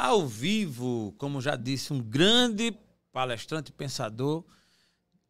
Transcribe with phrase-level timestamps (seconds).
[0.00, 2.74] ao vivo, como já disse, um grande
[3.12, 4.42] palestrante pensador.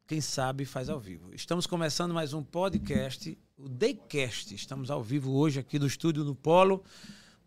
[0.07, 1.35] Quem sabe faz ao vivo.
[1.35, 4.55] Estamos começando mais um podcast, o Daycast.
[4.55, 6.85] Estamos ao vivo hoje aqui do estúdio no Polo,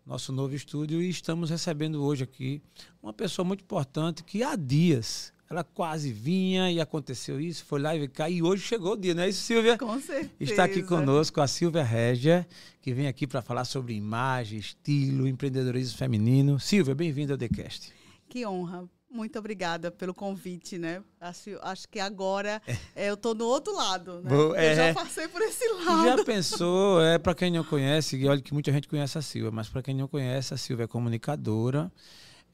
[0.04, 2.62] nosso novo estúdio, e estamos recebendo hoje aqui
[3.02, 7.94] uma pessoa muito importante que há dias ela quase vinha e aconteceu isso, foi lá
[7.94, 9.78] e cá, e hoje chegou o dia, não é isso, Silvia?
[9.78, 10.32] Com certeza.
[10.40, 12.46] Está aqui conosco a Silvia Régia,
[12.82, 16.58] que vem aqui para falar sobre imagem, estilo, empreendedorismo feminino.
[16.58, 17.92] Silvia, bem-vinda ao TheCast.
[18.28, 18.88] Que honra.
[19.08, 21.00] Muito obrigada pelo convite, né?
[21.20, 22.60] Acho, acho que agora
[22.96, 23.08] é.
[23.08, 24.28] eu estou no outro lado, né?
[24.28, 24.72] Boa, é.
[24.72, 26.18] Eu já passei por esse lado.
[26.18, 29.52] Já pensou, é para quem não conhece, e olha que muita gente conhece a Silvia,
[29.52, 31.92] mas para quem não conhece, a Silvia é comunicadora,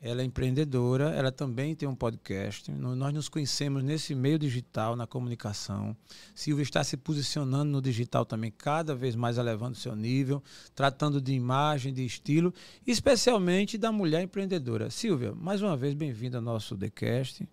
[0.03, 2.71] ela é empreendedora, ela também tem um podcast.
[2.73, 5.95] Nós nos conhecemos nesse meio digital, na comunicação.
[6.35, 10.43] Silvia está se posicionando no digital também, cada vez mais elevando seu nível,
[10.75, 12.53] tratando de imagem, de estilo,
[12.87, 14.89] especialmente da mulher empreendedora.
[14.89, 17.47] Silvia, mais uma vez, bem-vinda ao nosso TheCast.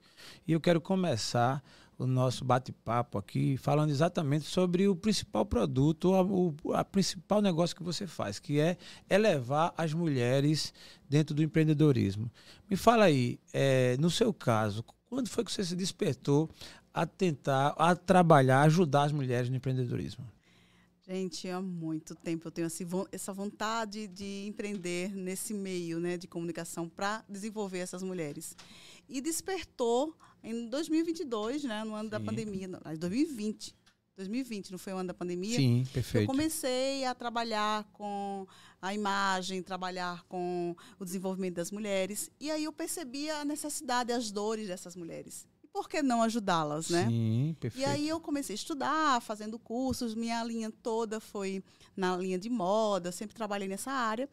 [0.48, 1.62] E eu quero começar
[1.98, 7.84] o nosso bate-papo aqui, falando exatamente sobre o principal produto, o, a principal negócio que
[7.84, 8.78] você faz, que é
[9.10, 10.74] elevar as mulheres
[11.10, 12.32] dentro do empreendedorismo.
[12.70, 16.50] Me fala aí, é, no seu caso, quando foi que você se despertou
[16.94, 20.26] a tentar, a trabalhar, ajudar as mulheres no empreendedorismo?
[21.08, 22.68] Gente, há muito tempo eu tenho
[23.14, 28.58] essa vontade de empreender nesse meio né, de comunicação para desenvolver essas mulheres.
[29.08, 30.14] E despertou
[30.50, 32.10] em 2022, né, no ano Sim.
[32.10, 33.76] da pandemia, não, 2020.
[34.18, 35.58] 2020, não foi o ano da pandemia?
[35.58, 36.24] Sim, perfeito.
[36.24, 38.48] Eu comecei a trabalhar com
[38.82, 42.32] a imagem, trabalhar com o desenvolvimento das mulheres.
[42.40, 45.46] E aí eu percebi a necessidade, as dores dessas mulheres.
[45.64, 47.06] E por que não ajudá-las, né?
[47.08, 47.88] Sim, perfeito.
[47.88, 50.16] E aí eu comecei a estudar, fazendo cursos.
[50.16, 51.64] Minha linha toda foi
[51.96, 54.28] na linha de moda, sempre trabalhei nessa área.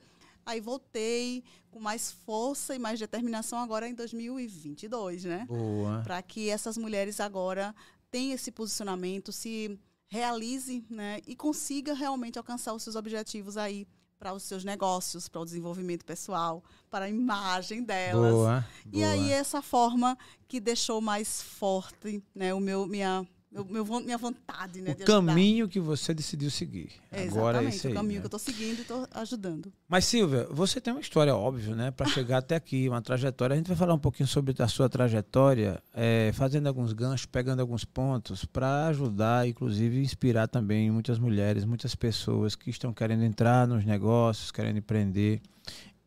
[0.46, 5.46] Aí voltei com mais força e mais determinação agora em 2022, né?
[5.48, 6.02] Boa.
[6.02, 7.74] Para que essas mulheres agora
[8.10, 11.20] tenham esse posicionamento, se realize, né?
[11.26, 13.86] E consiga realmente alcançar os seus objetivos aí
[14.18, 18.32] para os seus negócios, para o desenvolvimento pessoal, para a imagem delas.
[18.32, 19.08] Boa, e boa.
[19.08, 20.16] aí essa forma
[20.46, 24.96] que deixou mais forte, né, o meu minha meu, meu, minha vontade, né?
[25.00, 26.90] O caminho que você decidiu seguir.
[27.12, 27.92] É, Agora é isso aí.
[27.92, 28.20] O caminho né?
[28.20, 29.72] que eu estou seguindo e estou ajudando.
[29.88, 31.92] Mas, Silvia, você tem uma história, óbvio, né?
[31.92, 33.54] Para chegar até aqui, uma trajetória.
[33.54, 37.60] A gente vai falar um pouquinho sobre a sua trajetória, é, fazendo alguns ganchos, pegando
[37.60, 43.68] alguns pontos, para ajudar, inclusive, inspirar também muitas mulheres, muitas pessoas que estão querendo entrar
[43.68, 45.40] nos negócios, querendo empreender.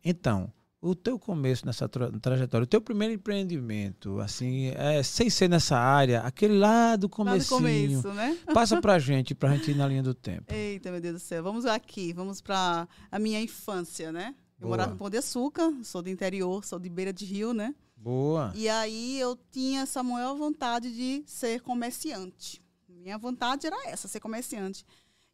[0.04, 5.48] Então, o teu começo nessa tra trajetória, o teu primeiro empreendimento, assim, é, sem ser
[5.48, 7.40] nessa área, aquele lá do comecinho.
[7.40, 8.38] Lá do começo, né?
[8.54, 10.52] Passa pra gente, pra gente ir na linha do tempo.
[10.52, 11.42] Eita, meu Deus do céu.
[11.42, 14.34] Vamos aqui, vamos pra a minha infância, né?
[14.60, 14.70] Eu Boa.
[14.70, 17.74] morava em Pão de Açúcar, sou do interior, sou de beira de rio, né?
[17.96, 18.52] Boa.
[18.54, 22.62] E aí eu tinha essa maior vontade de ser comerciante.
[22.88, 24.84] Minha vontade era essa, ser comerciante.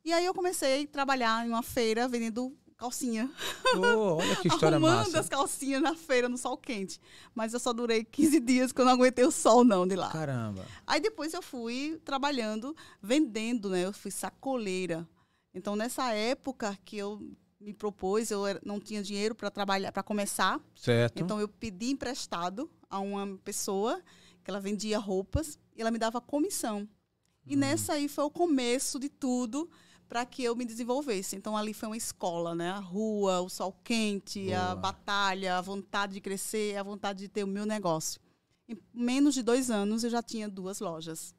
[0.05, 3.31] E aí eu comecei a trabalhar em uma feira vendendo calcinha.
[3.77, 5.21] Oh, olha que história Arrumando massa.
[5.21, 7.01] as calcinhas na feira, no sol quente.
[7.35, 10.11] Mas eu só durei 15 dias, que eu não aguentei o sol, não, de lá.
[10.11, 10.65] Caramba.
[10.87, 13.85] Aí depois eu fui trabalhando, vendendo, né?
[13.85, 15.09] Eu fui sacoleira.
[15.55, 17.21] Então, nessa época que eu
[17.61, 20.61] me propus, eu não tinha dinheiro para trabalhar, para começar.
[20.75, 21.23] Certo.
[21.23, 24.03] Então, eu pedi emprestado a uma pessoa
[24.43, 26.89] que ela vendia roupas e ela me dava comissão.
[27.47, 27.59] E hum.
[27.59, 29.71] nessa aí foi o começo de tudo
[30.09, 31.37] para que eu me desenvolvesse.
[31.37, 32.71] Então ali foi uma escola, né?
[32.71, 34.59] A rua, o sol quente, Boa.
[34.59, 38.21] a batalha, a vontade de crescer, a vontade de ter o meu negócio.
[38.69, 41.35] Em menos de dois anos eu já tinha duas lojas.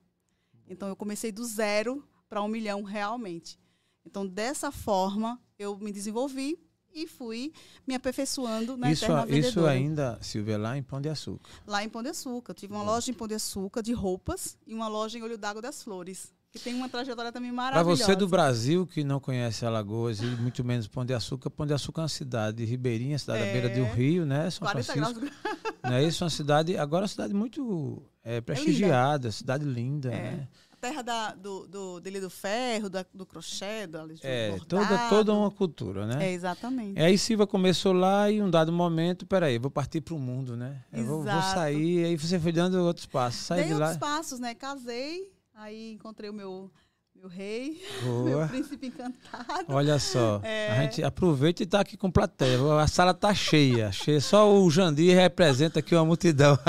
[0.68, 3.60] Então eu comecei do zero para um milhão realmente.
[4.06, 6.60] Então dessa forma eu me desenvolvi
[6.94, 7.52] e fui
[7.86, 11.50] me aperfeiçoando na isso, Isso ainda, Silvia, lá em Pão de Açúcar.
[11.68, 12.52] Lá em Pão de Açúcar.
[12.52, 15.38] Eu tive uma loja em Pão de Açúcar de roupas e uma loja em Olho
[15.38, 17.98] d'Água das Flores que tem uma trajetória também maravilhosa.
[17.98, 21.66] Para você do Brasil que não conhece Alagoas e muito menos Pão de Açúcar, Pão
[21.66, 24.50] de Açúcar é uma cidade ribeirinha, cidade é, à beira do rio, né?
[24.50, 25.19] São Francisco.
[25.19, 25.34] Graus.
[25.84, 26.24] Não é isso?
[26.24, 30.31] Uma cidade, agora uma cidade muito é, prestigiada, é cidade linda, é.
[30.31, 30.48] né?
[30.72, 35.34] A terra da, do, do, dele do ferro, da, do crochê, do, É, toda, toda
[35.34, 36.30] uma cultura, né?
[36.30, 37.00] É, exatamente.
[37.01, 40.84] Aí Silva começou lá e um dado momento, peraí, vou partir para o mundo, né?
[40.94, 43.42] Eu vou, vou, sair, aí você foi dando outros passos.
[43.42, 43.88] Saí Dei de lá.
[43.88, 44.54] outros passos, né?
[44.54, 46.69] Casei, Aí encontrei o meu,
[47.16, 48.24] meu rei, Boa.
[48.24, 49.66] meu príncipe encantado.
[49.69, 50.69] Olha só, é...
[50.69, 52.60] a gente aproveita e está aqui com plateia.
[52.81, 54.19] A sala está cheia, cheia.
[54.19, 56.60] Só o Jandir representa aqui uma multidão.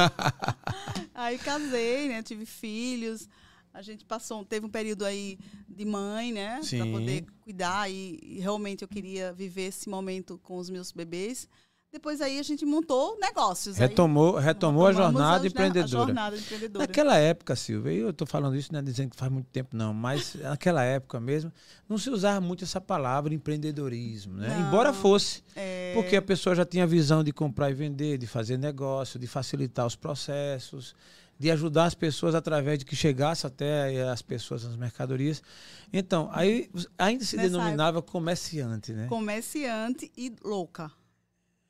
[1.12, 2.22] aí casei, né?
[2.22, 3.28] Tive filhos.
[3.74, 5.36] A gente passou, teve um período aí
[5.68, 6.60] de mãe, né?
[6.70, 11.48] Para poder cuidar e, e realmente eu queria viver esse momento com os meus bebês.
[11.92, 13.78] Depois aí a gente montou negócios.
[13.78, 16.02] Retomou, retomou a jornada empreendedora.
[16.02, 16.86] A jornada empreendedora.
[16.86, 19.94] Naquela época, Silvia, eu estou falando isso, não é dizendo que faz muito tempo, não,
[19.94, 21.50] mas naquela época mesmo,
[21.88, 24.48] não se usava muito essa palavra empreendedorismo, né?
[24.48, 25.42] Não, Embora fosse.
[25.54, 25.92] É...
[25.94, 29.26] Porque a pessoa já tinha a visão de comprar e vender, de fazer negócio, de
[29.26, 30.94] facilitar os processos
[31.38, 35.42] de ajudar as pessoas através de que chegasse até as pessoas as mercadorias.
[35.92, 39.06] Então, aí ainda se Nessa denominava época, comerciante, né?
[39.06, 40.90] Comerciante e louca.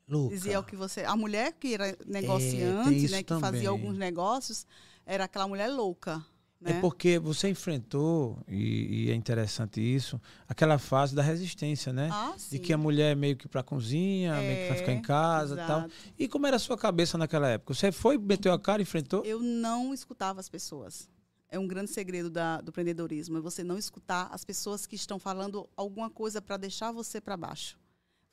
[0.07, 0.35] Louca.
[0.35, 1.03] Dizia o que você.
[1.03, 3.51] A mulher que era negociante, é, né, que também.
[3.51, 4.65] fazia alguns negócios,
[5.05, 6.23] era aquela mulher louca.
[6.63, 6.77] É né?
[6.77, 12.09] É porque você enfrentou, e, e, é interessante isso, aquela fase da resistência, né?
[12.11, 14.93] Ah, de que a mulher é meio que para cozinha, é, meio que vai ficar
[14.93, 15.87] em casa e tal.
[16.17, 17.73] E como era a sua cabeça naquela época?
[17.73, 19.23] Você foi, meteu a cara, enfrentou?
[19.23, 21.07] Eu não escutava as pessoas.
[21.49, 25.19] É um grande segredo da, do empreendedorismo, é você não escutar as pessoas que estão
[25.19, 27.77] falando alguma coisa para deixar você para baixo.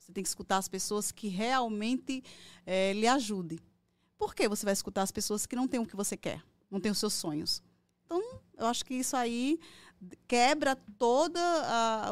[0.04, 2.22] Você tem que escutar as pessoas que realmente
[2.66, 3.58] é, lhe ajudem.
[4.18, 6.78] Por que você vai escutar as pessoas que não têm o que você quer, não
[6.78, 7.62] têm os seus sonhos?
[8.04, 8.22] Então,
[8.58, 9.58] eu acho que isso aí
[10.28, 11.38] quebra todo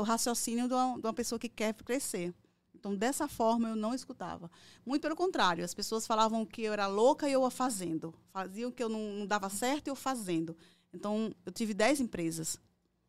[0.00, 2.34] o raciocínio de uma, de uma pessoa que quer crescer.
[2.74, 4.50] Então, dessa forma, eu não escutava.
[4.86, 8.14] Muito pelo contrário, as pessoas falavam que eu era louca e eu ia fazendo.
[8.32, 10.56] Faziam que eu não, não dava certo e eu fazendo.
[10.94, 12.58] Então, eu tive 10 empresas.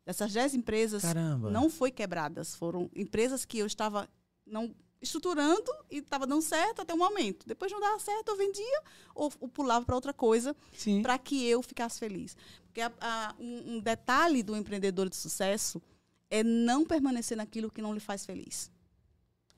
[0.04, 1.50] Dessas 10 empresas, Caramba.
[1.50, 2.54] não foi quebradas.
[2.54, 4.06] Foram empresas que eu estava
[4.46, 7.46] não estruturando e estava dando certo até o momento.
[7.46, 8.82] Depois não dava certo, eu vendia
[9.14, 10.56] ou, ou pulava para outra coisa
[11.02, 12.36] para que eu ficasse feliz.
[12.66, 15.80] Porque a, a, um, um, detalhe do empreendedor de sucesso
[16.30, 18.70] é não permanecer naquilo que não lhe faz feliz.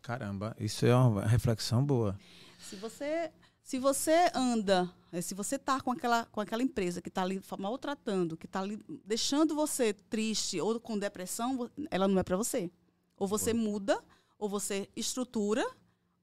[0.03, 2.19] Caramba, isso é uma reflexão boa.
[2.59, 3.31] Se você
[3.67, 7.43] se você anda, eh, se você está com aquela, com aquela empresa que está ali
[7.59, 12.71] maltratando, que está ali deixando você triste ou com depressão, ela não é para você.
[13.17, 13.65] Ou você Boa.
[13.65, 14.05] muda
[14.39, 15.65] ou você estrutura,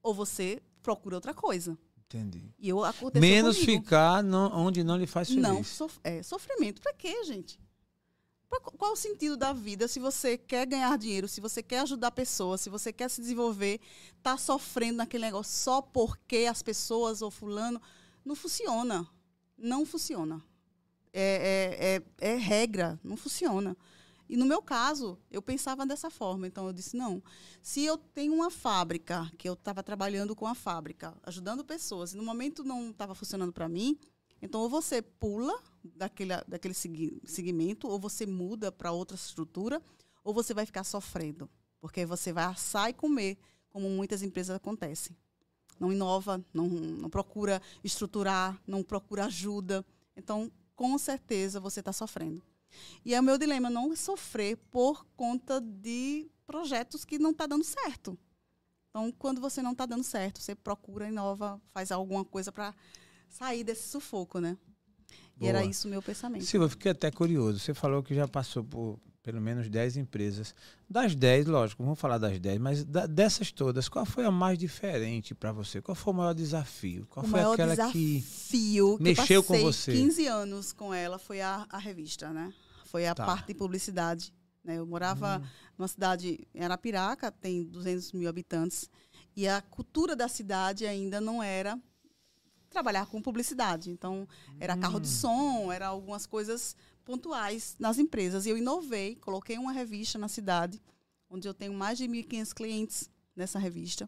[0.02, 1.78] ou você procura outra coisa.
[2.06, 2.54] Entendi.
[2.60, 2.82] E eu
[3.16, 3.82] Menos comigo.
[3.84, 5.42] ficar não, onde não lhe faz feliz.
[5.42, 6.82] Não, sof é, sofrimento.
[6.82, 7.60] Para quê, gente?
[8.48, 12.12] Pra, qual o sentido da vida se você quer ganhar dinheiro, se você quer ajudar
[12.12, 13.80] pessoas, se você quer se desenvolver,
[14.22, 17.82] tá sofrendo naquele negócio só porque as pessoas ou fulano.
[18.24, 19.08] Não funciona.
[19.58, 20.40] Não funciona.
[21.12, 23.76] É, é, é, é regra, não funciona.
[24.30, 26.48] E no meu caso, eu pensava dessa forma.
[26.48, 27.22] Então eu disse: não,
[27.62, 32.18] se eu tenho uma fábrica, que eu estava trabalhando com a fábrica, ajudando pessoas, e
[32.18, 33.98] no momento não estava funcionando para mim,
[34.42, 39.82] então ou você pula daquele, daquele segmento, ou você muda para outra estrutura,
[40.24, 41.50] ou você vai ficar sofrendo.
[41.80, 43.38] Porque você vai assar e comer,
[43.70, 45.16] como muitas empresas acontecem.
[45.80, 49.86] Não inova, não, não procura estruturar, não procura ajuda.
[50.16, 52.42] Então, com certeza, você está sofrendo.
[53.06, 57.64] E é o meu dilema não sofrer por conta de projetos que não está dando
[57.64, 58.18] certo.
[58.90, 62.76] Então, quando você não está dando certo, você procura, inova, faz alguma coisa para
[63.28, 64.58] sair desse sufoco, né?
[65.36, 65.48] Boa.
[65.48, 66.46] E era isso o meu pensamento.
[66.46, 67.60] Silvia, eu fiquei até curioso.
[67.60, 70.54] Você falou que já passou por pelo menos 10 empresas.
[70.88, 74.60] Das 10, lógico, vamos falar das 10, mas da, dessas todas, qual foi a mais
[74.60, 75.82] diferente para você?
[75.82, 77.08] Qual foi o maior desafio?
[77.10, 79.94] Qual o foi aquela desafio que mexeu com você?
[79.94, 82.54] 15 anos com ela foi a, a revista, né?
[82.94, 83.26] Foi a tá.
[83.26, 84.32] parte de publicidade.
[84.64, 84.78] Né?
[84.78, 85.48] Eu morava hum.
[85.80, 88.88] numa cidade em Arapiraca, tem 200 mil habitantes,
[89.36, 91.76] e a cultura da cidade ainda não era
[92.70, 93.90] trabalhar com publicidade.
[93.90, 94.28] Então,
[94.60, 95.12] era carro de hum.
[95.12, 98.46] som, era algumas coisas pontuais nas empresas.
[98.46, 100.80] E eu inovei, coloquei uma revista na cidade,
[101.28, 104.08] onde eu tenho mais de 1.500 clientes nessa revista.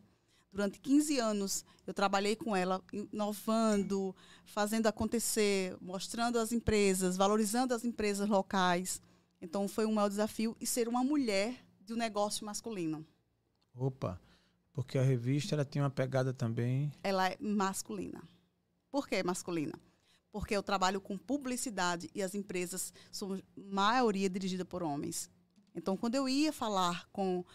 [0.55, 2.81] Durante 15 anos, eu trabalhei com ela,
[3.11, 9.01] inovando, fazendo acontecer, mostrando as empresas, valorizando as empresas locais.
[9.41, 11.53] Então, foi um maior desafio e ser uma mulher
[11.85, 13.05] de um negócio masculino.
[13.75, 14.17] Opa,
[14.71, 16.89] porque a revista ela tem uma pegada também.
[17.03, 18.23] Ela é masculina.
[18.89, 19.77] Por que masculina?
[20.35, 25.29] porque eu trabalho com publicidade e as empresas são maioria dirigida por homens.
[25.73, 27.45] Então, quando eu ia falar com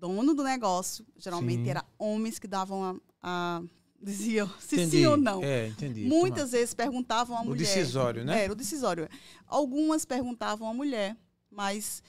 [0.00, 1.70] dono do negócio, geralmente sim.
[1.70, 3.62] era homens que davam a, a
[4.02, 4.96] diziam se entendi.
[4.98, 5.44] sim ou não.
[5.44, 6.06] É, entendi.
[6.06, 7.54] Muitas vezes perguntavam à mulher.
[7.54, 8.44] O decisório, né?
[8.44, 9.06] Era o decisório.
[9.46, 11.14] Algumas perguntavam à mulher,
[11.50, 12.02] mas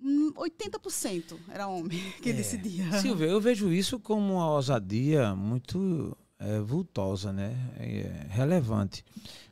[0.00, 2.32] 80% era homem que é.
[2.32, 3.00] decidia.
[3.00, 7.56] Silvia, eu vejo isso como uma ousadia muito é, vultosa, né?
[7.78, 9.04] É relevante.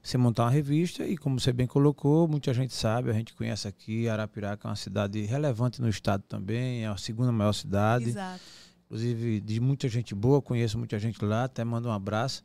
[0.02, 3.66] Você montar uma revista e, como você bem colocou, muita gente sabe, a gente conhece
[3.66, 8.10] aqui, Arapiraca é uma cidade relevante no estado também, é a segunda maior cidade.
[8.10, 8.40] Exato.
[8.84, 12.44] Inclusive, de muita gente boa, conheço muita gente lá, até mando um abraço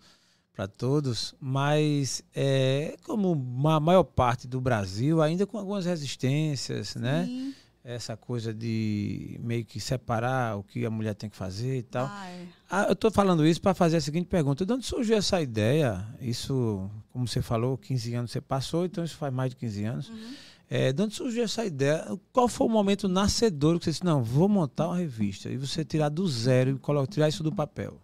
[0.54, 3.34] para todos, mas é como
[3.70, 7.26] a maior parte do Brasil, ainda com algumas resistências, né?
[7.26, 7.48] Sim.
[7.48, 7.54] né?
[7.84, 12.06] Essa coisa de meio que separar o que a mulher tem que fazer e tal.
[12.10, 12.46] Ah, é.
[12.70, 16.06] Ah, eu estou falando isso para fazer a seguinte pergunta: de onde surgiu essa ideia?
[16.22, 20.10] Isso, como você falou, 15 anos você passou, então isso faz mais de 15 anos.
[20.10, 20.34] Uhum.
[20.70, 22.08] É, de onde surgiu essa ideia?
[22.32, 25.50] Qual foi o momento nascedor que você disse, não, vou montar uma revista?
[25.50, 28.00] E você tirar do zero e colocar, tirar isso do papel?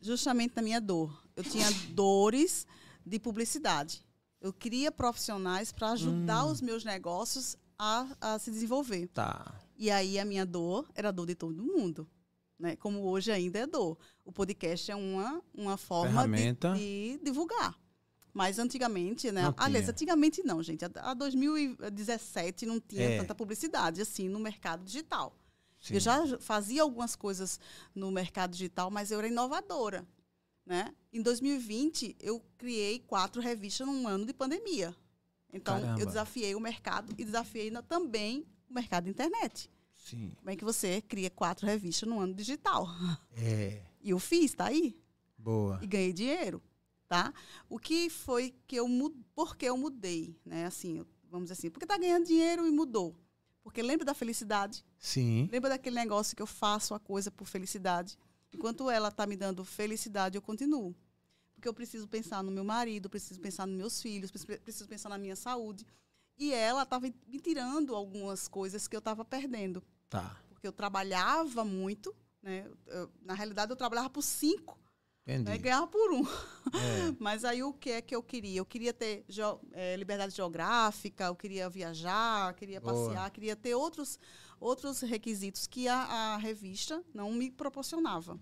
[0.00, 1.22] Justamente na minha dor.
[1.36, 2.66] Eu tinha dores
[3.04, 4.00] de publicidade.
[4.40, 6.50] Eu queria profissionais para ajudar Hum.
[6.52, 9.06] os meus negócios a, a se desenvolver.
[9.08, 9.54] Tá.
[9.74, 12.06] E aí a minha dor era a dor de todo mundo.
[12.58, 12.76] Né?
[12.76, 13.96] Como hoje ainda é dor.
[14.22, 17.74] O podcast é uma, uma forma de, de divulgar.
[18.34, 19.44] Mas antigamente, né?
[19.44, 19.92] Não Aliás, tinha.
[19.92, 20.84] antigamente não, gente.
[20.84, 23.18] A, a 2017 não tinha É.
[23.18, 25.34] tanta publicidade assim no mercado digital.
[25.80, 25.94] Sim.
[25.94, 27.58] Eu já fazia algumas coisas
[27.94, 30.06] no mercado digital, mas eu era inovadora.
[30.66, 30.94] Né?
[31.10, 34.94] Em 2020, eu criei quatro revistas num ano de pandemia.
[35.52, 36.00] Então, Caramba.
[36.00, 39.70] eu desafiei o mercado e desafiei na- também o mercado da internet.
[39.96, 40.32] Sim.
[40.36, 42.86] Como é que você cria quatro revistas no ano digital?
[43.36, 43.82] É.
[44.02, 44.96] E eu fiz, tá aí.
[45.36, 45.78] Boa.
[45.82, 46.62] E ganhei dinheiro,
[47.08, 47.32] tá?
[47.68, 49.22] O que foi que eu mudei?
[49.34, 50.64] Por que eu mudei, né?
[50.66, 53.14] Assim, vamos dizer assim, porque tá ganhando dinheiro e mudou.
[53.62, 54.84] Porque lembra da felicidade?
[54.98, 55.48] Sim.
[55.52, 58.16] Lembra daquele negócio que eu faço a coisa por felicidade?
[58.54, 60.94] Enquanto ela está me dando felicidade, eu continuo.
[61.60, 65.18] Porque eu preciso pensar no meu marido, preciso pensar nos meus filhos, preciso- pensar na
[65.18, 65.86] minha saúde.
[66.38, 69.82] E ela estava me tirando algumas coisas que eu estava perdendo.
[70.08, 70.40] Tá.
[70.48, 72.66] Porque eu trabalhava muito, né?
[72.86, 74.78] Eu- na realidade, eu trabalhava por cinco
[75.26, 75.50] Entendi.
[75.50, 75.58] né?
[75.58, 76.22] ganhava por um.
[76.24, 76.26] É.
[77.20, 78.56] Mas aí o que é que eu queria?
[78.60, 79.26] Eu queria ter
[79.74, 82.94] eh, liberdade geográfica, eu queria viajar, queria Boa.
[82.94, 84.18] passear, queria ter outros,
[84.58, 88.40] outros requisitos que a, a revista não me proporcionava.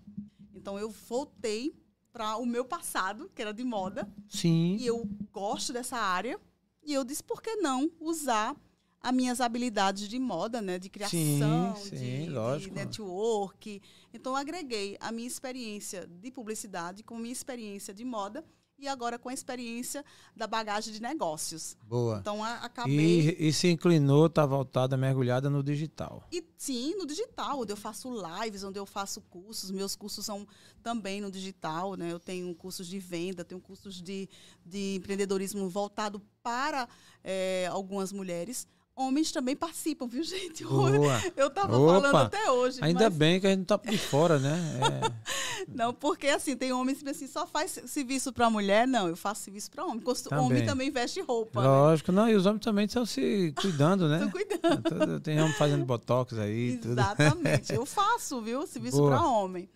[0.53, 1.75] Então eu voltei
[2.11, 4.77] para o meu passado, que era de moda, Sim.
[4.79, 6.39] e eu gosto dessa área,
[6.83, 8.55] e eu disse, por que não usar
[9.01, 10.77] as minhas habilidades de moda, né?
[10.77, 12.75] De criação, sim, de, de lógico.
[12.75, 13.81] network.
[14.13, 18.43] Então, eu agreguei a minha experiência de publicidade com a minha experiência de moda
[18.79, 20.03] e agora com a experiência
[20.35, 21.75] da bagagem de negócios.
[21.87, 22.17] Boa.
[22.19, 23.35] Então, a- acabei...
[23.39, 26.23] E, e se inclinou, tá voltada, mergulhada no digital.
[26.31, 28.09] E sim, no digital, onde eu faço
[28.41, 29.71] lives, onde eu faço cursos.
[29.71, 30.47] Meus cursos são
[30.81, 32.11] também no digital, né?
[32.11, 34.29] Eu tenho cursos de venda, tenho cursos de,
[34.65, 36.87] de empreendedorismo voltado para
[37.23, 38.67] eh, algumas mulheres.
[39.01, 40.65] Homens também participam, viu, gente?
[40.65, 40.91] Boa.
[41.37, 42.01] Eu estava Opa!
[42.01, 42.79] falando até hoje.
[42.81, 44.59] Ainda mas- bem que a gente não tá por fora, né?
[45.61, 48.85] É, Não, porque assim, tem homens que assim, só faz serviço para mulher.
[48.87, 49.99] Não, eu faço serviço para homem.
[50.01, 50.45] Costu- Também.
[50.45, 51.67] Homem também veste roupa, né?
[51.67, 52.11] lógico.
[52.11, 54.19] Não, e os homens também estão se cuidando, né?
[54.25, 54.81] Tô cuidando.
[54.83, 56.91] Tudo- Tem homem fazendo botox aí, tudo.
[56.91, 57.73] Exatamente.
[57.73, 58.65] Eu faço, viu?
[58.67, 59.69] Serviço para homem.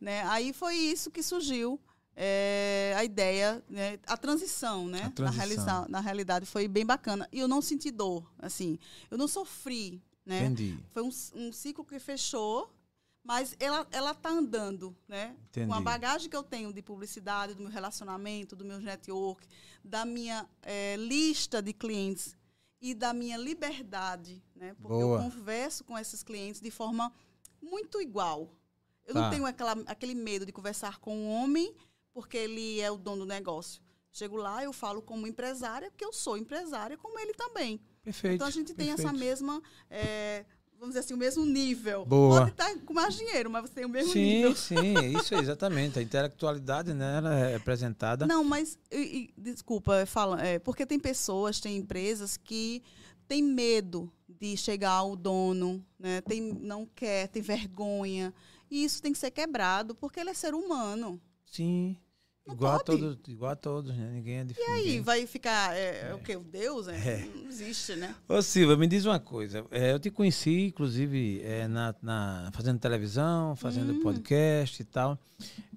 [0.00, 0.22] Né?
[0.28, 1.78] Aí foi isso que surgiu
[2.16, 3.98] é, a ideia, né?
[4.06, 5.04] a transição, né?
[5.04, 5.82] A transição.
[5.82, 7.28] Na, na realidade foi bem bacana.
[7.32, 8.78] E eu não senti dor, assim.
[9.10, 10.44] Eu não sofri, né?
[10.44, 10.78] Entendi.
[10.92, 12.72] Foi um, um ciclo que fechou,
[13.22, 15.36] mas ela, ela tá andando, né?
[15.48, 15.66] Entendi.
[15.68, 19.46] Com a bagagem que eu tenho de publicidade, do meu relacionamento, do meu network,
[19.84, 22.36] da minha eh, lista de clientes
[22.80, 24.74] e da minha liberdade, né?
[24.80, 25.18] Porque Boa.
[25.18, 27.12] eu converso com esses clientes de forma
[27.62, 28.48] muito igual.
[29.06, 29.22] Eu Tá.
[29.22, 31.74] não tenho aquela, aquele medo de conversar com um homem
[32.20, 33.80] porque ele é o dono do negócio.
[34.12, 37.80] Chego lá, eu falo como empresária, porque eu sou empresária, como ele também.
[38.02, 38.34] Perfeito.
[38.34, 39.20] Então a gente tem essa perfeito.
[39.20, 42.04] mesma, é, vamos dizer assim, o mesmo nível.
[42.04, 42.40] Boa.
[42.40, 44.56] Pode estar com mais dinheiro, mas você tem o mesmo Sim, nível.
[44.56, 45.98] sim, isso é exatamente.
[45.98, 48.26] A intelectualidade, né, ela é apresentada.
[48.26, 52.82] Não, mas e- e, desculpa, fala, é, porque tem pessoas, tem empresas que
[53.28, 56.20] têm medo de chegar ao dono, né?
[56.22, 58.34] Tem, não quer, tem vergonha.
[58.68, 61.20] E isso tem que ser quebrado, porque ele é ser humano.
[61.46, 61.96] Sim.
[62.52, 64.10] Igual a, todos, igual a todos, né?
[64.12, 64.88] Ninguém é E diferente.
[64.88, 66.36] aí, vai ficar é, é o quê?
[66.36, 66.88] O Deus?
[66.88, 66.96] É?
[66.96, 67.28] É.
[67.34, 68.14] Não existe, né?
[68.28, 69.64] Ô Silva, me diz uma coisa.
[69.70, 74.00] É, eu te conheci, inclusive, é, na, na- fazendo televisão, fazendo Hum.
[74.00, 75.18] podcast e tal.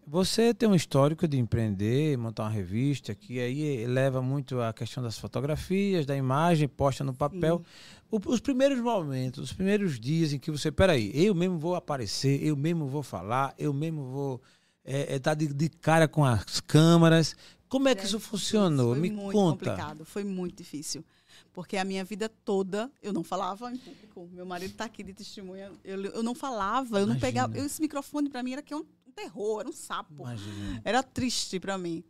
[0.05, 5.01] Você tem um histórico de empreender, montar uma revista, que aí leva muito a questão
[5.01, 7.63] das fotografias, da imagem, posta no papel.
[8.11, 12.43] O- os primeiros momentos, os primeiros dias em que você, peraí, eu mesmo vou aparecer,
[12.43, 14.41] eu mesmo vou falar, eu mesmo vou
[14.85, 17.35] estar de, de cara com as câmeras.
[17.69, 18.91] Como é que isso funcionou?
[18.91, 19.65] Foi Me muito conta.
[19.65, 21.03] complicado, foi muito difícil.
[21.51, 24.27] Porque a minha vida toda eu não falava em público.
[24.31, 25.71] Meu marido está aqui de testemunha.
[25.83, 27.19] Eu, eu não falava, eu não Imagina.
[27.19, 27.57] pegava.
[27.57, 30.13] eu- esse microfone para mim era que um, um terror, era um sapo.
[30.23, 30.81] Imagina.
[30.83, 32.03] Era triste para mim.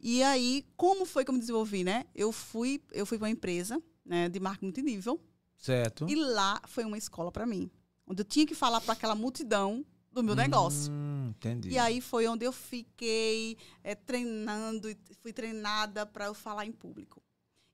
[0.00, 2.04] E aí, como foi que eu me desenvolvi, né?
[2.14, 5.20] Eu fui, eu fui para uma empresa né, de marketing multinível
[5.58, 6.06] Certo?
[6.08, 7.68] e lá foi uma escola para mim,
[8.06, 10.92] onde eu tinha que falar para aquela multidão do meu negócio.
[10.92, 11.70] Hum, entendi.
[11.70, 14.88] E aí foi onde eu fiquei eh, treinando,
[15.20, 17.22] fui treinada para eu falar em público.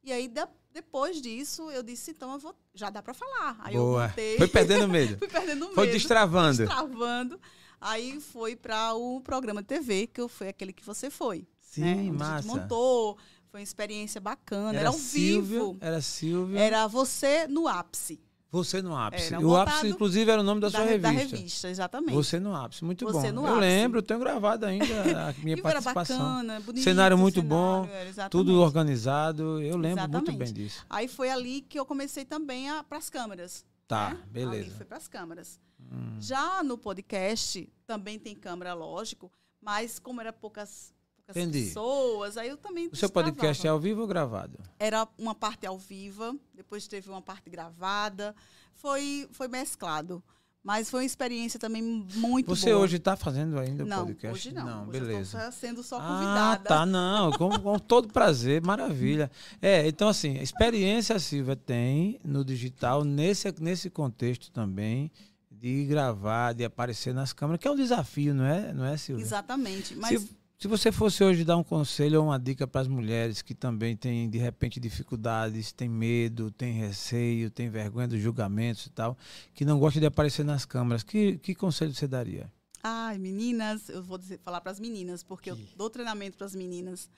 [0.02, 3.56] E aí, da- depois disso, eu disse, então eu vou, já dá para falar.
[3.60, 4.02] Aí Boa.
[4.02, 4.36] eu voltei.
[4.38, 5.18] Foi perdendo medo.
[5.18, 5.74] fui perdendo medo.
[5.74, 6.58] Foi destravando.
[6.58, 7.40] Destravando.
[7.80, 11.46] Aí foi para o programa de TV, que eu foi aquele que você foi.
[11.60, 12.12] Sim, né?
[12.12, 12.34] Massa.
[12.34, 13.18] A gente montou,
[13.50, 14.78] foi uma experiência bacana.
[14.78, 15.78] Era, ao Silvio, vivo.
[15.80, 16.58] Era Silvio.
[16.58, 18.20] Era você no ápice.
[18.52, 19.34] Você no ápice.
[19.36, 21.36] O ápice, inclusive, era o nome da, Da, sua da revista.
[21.36, 22.14] revista, exatamente.
[22.14, 23.42] Você no ápice, muito Você bom.
[23.42, 23.60] no eu ápice.
[23.60, 26.18] lembro, tenho gravado ainda a minha participação.
[26.18, 26.82] bacana, bonito.
[26.82, 28.28] Cenário muito cenário, bom.
[28.28, 30.52] Tudo organizado, eu lembro muito Exatamente.
[30.52, 30.84] bem disso.
[30.90, 33.64] Aí foi ali que eu comecei também para as câmeras.
[33.86, 34.16] Tá, né?
[34.20, 34.76] Ali beleza.
[34.76, 35.60] foi para as câmeras.
[35.80, 36.16] Hum.
[36.20, 39.30] Já no podcast, também tem câmera, lógico,
[39.60, 40.92] mas como era poucas,
[41.32, 41.66] poucas Entendi.
[41.66, 42.88] pessoas, aí eu também.
[42.92, 44.58] O seu podcast é ao vivo ou gravado?
[44.78, 48.34] Era uma parte ao vivo, depois teve uma parte gravada.
[48.74, 50.22] Foi, foi mesclado.
[50.62, 52.82] Mas foi uma experiência também muito Você boa.
[52.84, 54.36] hoje está fazendo ainda o não, podcast?
[54.48, 54.66] hoje não.
[54.66, 55.40] Não, Hoje beleza.
[55.40, 56.64] só sendo só Ah, convidada.
[56.68, 59.30] tá, não, com, com todo prazer, maravilha.
[59.62, 65.10] É, então assim, a experiência a Silvia tem no digital, nesse, nesse contexto também,
[65.50, 69.24] de gravar, de aparecer nas câmeras, que é um desafio, não é, não é Silvia?
[69.24, 69.94] Exatamente.
[69.96, 73.40] Mas Se, se você fosse hoje dar um conselho ou uma dica para as mulheres
[73.40, 78.90] que também têm, de repente, dificuldades, têm medo, têm receio, têm vergonha dos julgamentos e
[78.90, 79.16] tal,
[79.54, 82.52] que não gostam de aparecer nas câmeras, que, que conselho você daria?
[82.82, 86.54] Ai, meninas, eu vou dizer- falar para as meninas, porque eu dou treinamento para as
[86.54, 87.08] meninas.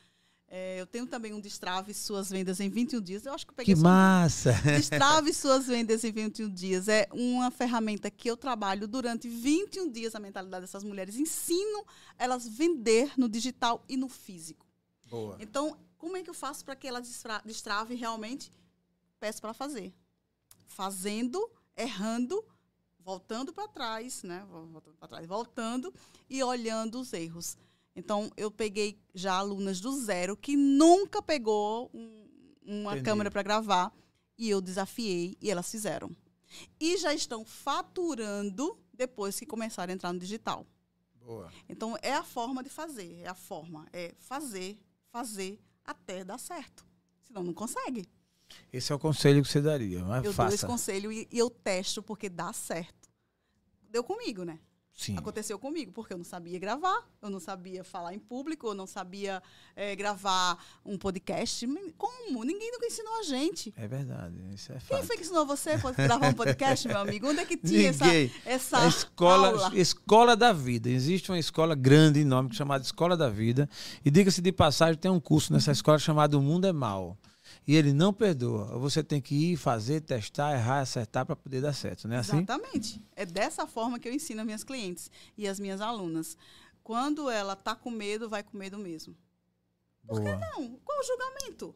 [0.55, 3.25] É, eu tenho também um Destrave Suas Vendas em 21 dias.
[3.25, 4.53] Eu acho que eu peguei Que massa!
[4.77, 6.89] Destrave Suas Vendas em 21 dias.
[6.89, 11.17] É uma ferramenta que eu trabalho durante 21 dias a mentalidade dessas mulheres.
[11.17, 11.87] Ensino
[12.19, 14.67] elas vender no digital e no físico.
[15.09, 15.39] Boa.
[15.41, 18.53] Então, como é que eu faço para que elas destra- destravem realmente?
[19.19, 19.91] Peço para fazer.
[20.67, 22.45] Fazendo, errando,
[23.01, 24.45] voltando para trás, né?
[24.51, 25.95] Voltando para trás, voltando
[26.29, 27.57] e olhando os erros.
[27.95, 32.27] Então, eu peguei já alunas do zero que nunca pegou um-
[32.65, 33.05] uma Entendi.
[33.05, 33.93] câmera para gravar
[34.39, 36.11] e eu desafiei e elas fizeram.
[36.81, 40.67] E já estão faturando depois que começaram a entrar no digital.
[41.17, 41.53] Boa.
[41.69, 44.79] Então, é a forma de fazer, é a forma, é fazer,
[45.11, 46.85] fazer até dar certo.
[47.21, 48.07] Senão não consegue.
[48.73, 50.03] Esse é o conselho que você daria.
[50.05, 50.67] Mas eu dou esse faça.
[50.67, 53.09] conselho e, e eu testo porque dá certo.
[53.89, 54.59] Deu comigo, né?
[54.95, 55.17] Sim.
[55.17, 58.87] Aconteceu comigo, porque eu não sabia gravar, eu não sabia falar em público, eu não
[58.87, 59.43] sabia
[59.75, 61.67] eh, gravar um podcast.
[61.97, 62.45] Como?
[62.45, 63.73] Ninguém nunca ensinou a gente.
[63.77, 64.35] É verdade.
[64.55, 65.07] Isso é Quem fato.
[65.07, 67.27] foi que ensinou você a gravar um podcast, meu amigo?
[67.27, 68.31] Onde é que tinha essa, Ninguém.
[68.45, 69.71] essa A escola, aula?
[69.79, 70.91] escola da vida.
[70.91, 73.69] Existe uma escola grande, enorme, chamada Escola da Vida.
[74.05, 77.17] E diga-se de passagem, tem um curso nessa escola chamado O Mundo é Mal.
[77.67, 78.77] E ele não perdoa.
[78.79, 82.39] Você tem que ir, fazer, testar, errar, acertar para poder dar certo, não é assim?
[82.39, 83.01] Exatamente.
[83.15, 86.37] É dessa forma que eu ensino as minhas clientes e as minhas alunas.
[86.83, 89.15] Quando ela tá com medo, vai com medo mesmo.
[90.03, 90.21] Boa.
[90.21, 91.75] Não, qual o julgamento?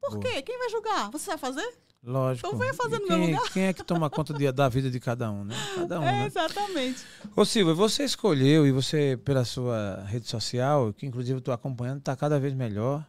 [0.00, 0.20] Por Boa.
[0.22, 0.42] quê?
[0.42, 1.10] Quem vai julgar?
[1.10, 1.78] Você vai fazer?
[2.04, 2.46] Lógico.
[2.48, 3.52] Então venha fazer no quem, meu lugar.
[3.52, 5.54] Quem é que toma conta de- da vida de cada um, né?
[5.76, 6.26] Cada um, É, né?
[6.26, 7.04] exatamente.
[7.36, 11.98] Ô Silvia, você escolheu e você, pela sua rede social, que inclusive eu estou acompanhando,
[11.98, 13.06] está cada vez melhor.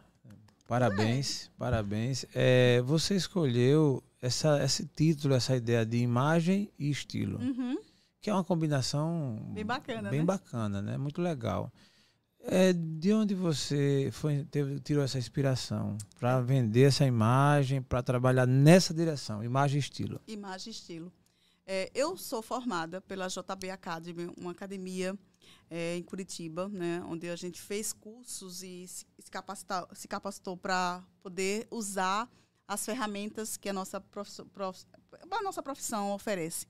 [0.66, 2.24] Parabéns, parabéns.
[2.34, 7.76] É, você escolheu essa, esse título, essa ideia de imagem e estilo, Uhum.
[8.20, 10.24] que é uma combinação Bem bacana, bem né?
[10.26, 10.96] bacana, né?
[10.96, 11.70] Muito legal.
[12.46, 18.46] É, de onde você foi, teve- tirou essa inspiração para vender essa imagem, para trabalhar
[18.46, 20.20] nessa direção, imagem e estilo?
[20.26, 21.12] Imagem e estilo.
[21.66, 25.16] É, eu sou formada pela JB Academy, uma academia
[25.70, 30.56] é, em Curitiba, né, onde a gente fez cursos e se, se capacita- se capacitou
[30.56, 32.30] para poder usar
[32.66, 34.86] as ferramentas que a nossa, profi- prof-
[35.30, 36.66] a nossa profissão oferece.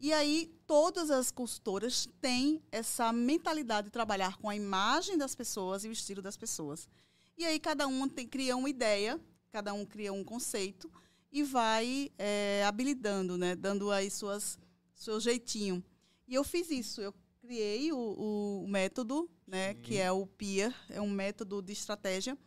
[0.00, 5.84] E aí, todas as consultoras têm essa mentalidade de trabalhar com a imagem das pessoas
[5.84, 6.88] e o estilo das pessoas.
[7.36, 9.20] E aí, cada um tem, cria uma ideia,
[9.52, 10.90] cada um cria um conceito
[11.30, 13.54] e vai é, habilitando, né?
[13.54, 14.58] Dando aí suas,
[14.94, 15.84] seu jeitinho.
[16.26, 17.00] E eu fiz isso.
[17.00, 17.14] Eu
[17.54, 19.74] criei o, o método, né?
[19.74, 22.38] Que é o PEER, é um método de estratégia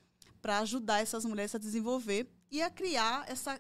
[0.41, 3.59] para ajudar essas mulheres a desenvolver e a criar essa,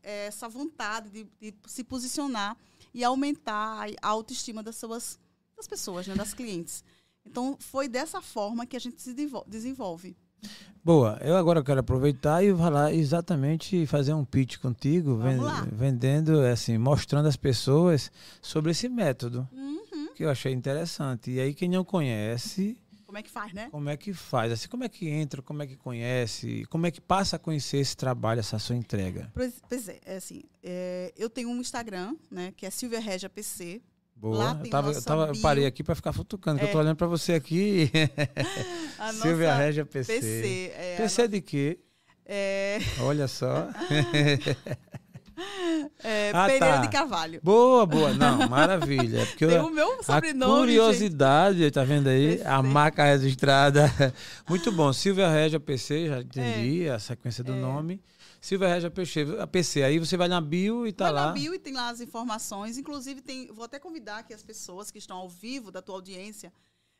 [0.00, 2.56] essa vontade de, de se posicionar
[2.94, 5.18] e aumentar a autoestima das suas
[5.56, 6.14] das pessoas, né?
[6.14, 6.84] Das clientes.
[7.26, 10.16] Então, foi dessa forma que a gente se desenvol- desenvolve.
[10.84, 15.66] Boa, eu agora quero aproveitar e falar exatamente fazer um pitch contigo, Vamos ven- lá.
[15.72, 19.82] vendendo, assim, mostrando às pessoas sobre esse método Uhum.
[20.14, 21.30] Que eu achei interessante.
[21.30, 23.68] E aí quem não conhece, Como é que faz, né?
[23.70, 24.52] como é que faz?
[24.52, 27.78] Assim, como é que entra, como é que conhece, como é que passa a conhecer
[27.78, 29.30] esse trabalho, essa sua entrega?
[29.34, 33.80] Pois, é, é assim, é, eu tenho um Instagram, né, que é Silvia Regia PC.
[34.16, 34.36] Boa.
[34.38, 36.72] Lá eu tava, eu tava- eu parei aqui para ficar futucando, que eu É.
[36.72, 37.90] tô olhando para você aqui.
[39.22, 40.12] Silvia Regia PC.
[40.20, 40.72] PC.
[40.76, 41.78] é, PC de quê?
[42.24, 43.68] É, Olha só.
[46.02, 46.80] é, Ah, Pereira tá.
[46.82, 47.40] de Carvalho.
[47.42, 48.12] boa, boa.
[48.14, 49.20] Não, maravilha.
[49.20, 50.60] É porque Tem eu- o meu a sobrenome.
[50.60, 52.42] curiosidade, tá vendo aí?
[52.42, 53.90] A marca registrada.
[54.48, 54.92] Muito bom.
[54.92, 56.90] Silvia Regia PC, já entendi É.
[56.92, 58.00] a sequência do nome.
[58.40, 59.82] Silvia Regia PC, a PC.
[59.82, 61.26] Aí você vai na bio e tá Vai lá.
[61.28, 62.76] na bio e tem lá as informações.
[62.76, 66.52] Inclusive, tem, vou até convidar aqui as pessoas que estão ao vivo da tua audiência.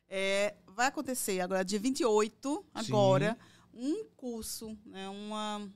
[0.08, 3.36] É, vai acontecer agora, dia 28, agora,
[3.74, 5.66] um curso, né, uma,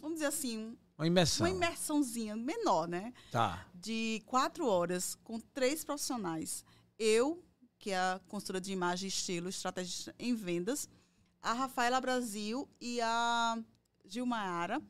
[0.00, 1.46] vamos dizer assim, Uma imersão.
[1.46, 3.12] uma imersãozinha menor, né?
[3.30, 3.64] Tá.
[3.74, 6.64] De quatro horas com três profissionais.
[6.98, 7.42] Eu,
[7.78, 10.88] que é a consultora de imagem e estilo, estrategista em vendas,
[11.40, 13.56] a Rafaela Brasil e a
[14.04, 14.82] Gilmaara,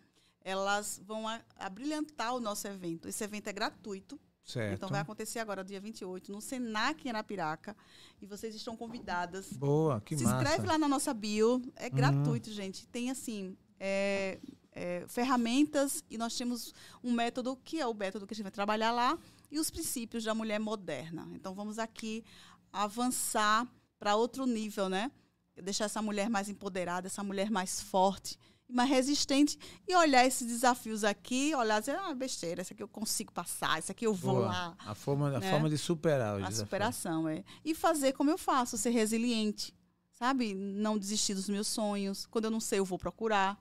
[0.43, 3.07] elas vão a, abrilhantar o nosso evento.
[3.07, 4.19] Esse evento é gratuito.
[4.43, 4.77] Certo.
[4.77, 7.77] Então vai acontecer agora, dia 28, no Senac em Arapiraca.
[8.23, 9.53] E vocês estão convidadas.
[9.53, 10.37] Boa, que Se massa.
[10.43, 11.61] inscreve lá na nossa bio.
[11.77, 11.91] É Uhum.
[11.95, 12.87] gratuito, gente.
[12.87, 14.41] Tem, assim, é,
[14.79, 18.53] é, ferramentas e nós temos um método, que é o método que a gente vai
[18.53, 19.19] trabalhar lá,
[19.51, 21.29] e os princípios da mulher moderna.
[21.35, 22.25] Então vamos aqui
[22.73, 23.67] avançar
[23.99, 25.11] para outro nível, né?
[25.57, 28.39] Deixar essa mulher mais empoderada, essa mulher mais forte,
[28.69, 33.33] mais resistente e olhar esses desafios aqui, olhar dizer, ah, besteira, isso aqui eu consigo
[33.33, 34.47] passar, isso aqui eu vou Boa.
[34.47, 34.77] lá.
[34.87, 35.51] A forma, a né?
[35.51, 36.59] forma de superar os A desafios.
[36.69, 37.43] superação, é.
[37.65, 39.75] E fazer como eu faço, ser resiliente,
[40.13, 40.55] sabe?
[40.55, 42.27] Não desistir dos meus sonhos.
[42.27, 43.59] Quando eu não sei, eu vou procurar.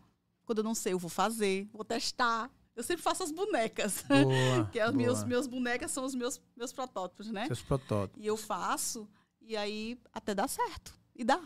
[0.48, 2.50] Quando eu não sei, eu vou fazer, vou testar.
[2.74, 4.04] Eu sempre faço as bonecas.
[4.08, 4.66] Boa.
[4.72, 5.04] que as boa.
[5.04, 7.46] meus, meus bonecas são os meus, meus protótipos, né?
[7.48, 8.24] Seus protótipos.
[8.24, 9.08] E eu faço,
[9.42, 10.94] e aí até dá certo.
[11.14, 11.42] E dá.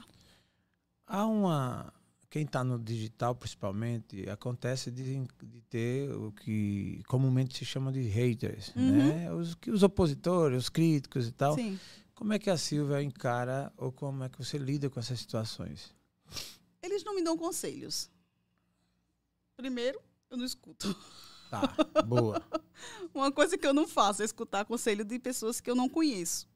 [1.07, 1.91] Há uma.
[2.29, 8.01] Quem está no digital, principalmente, acontece de, de ter o que comumente se chama de
[8.03, 8.91] haters, Uhum.
[9.07, 9.33] né?
[9.33, 11.55] Os, que- os opositores, os críticos e tal.
[11.55, 11.77] Sim.
[12.13, 15.91] Como é que a Silvia encara ou como é que você lida com essas situações?
[16.83, 18.09] Eles não me dão conselhos.
[19.61, 20.95] Primeiro, eu não escuto.
[21.51, 21.61] Tá,
[22.07, 22.41] boa.
[23.13, 26.47] Uma coisa que eu não faço é escutar conselho de pessoas que eu não conheço.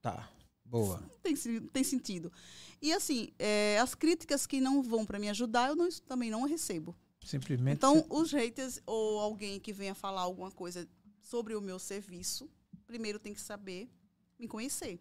[0.00, 0.30] Tá,
[0.64, 0.98] boa.
[1.00, 2.32] Não tem, se- tem sentido.
[2.80, 6.44] E assim, é, as críticas que não vão para me ajudar, eu não- também não
[6.44, 6.96] recebo.
[7.22, 7.76] Simplesmente.
[7.76, 10.88] Então, os haters ou alguém que venha falar alguma coisa
[11.20, 12.48] sobre o meu serviço,
[12.86, 13.90] primeiro tem que saber
[14.38, 14.98] me conhecer.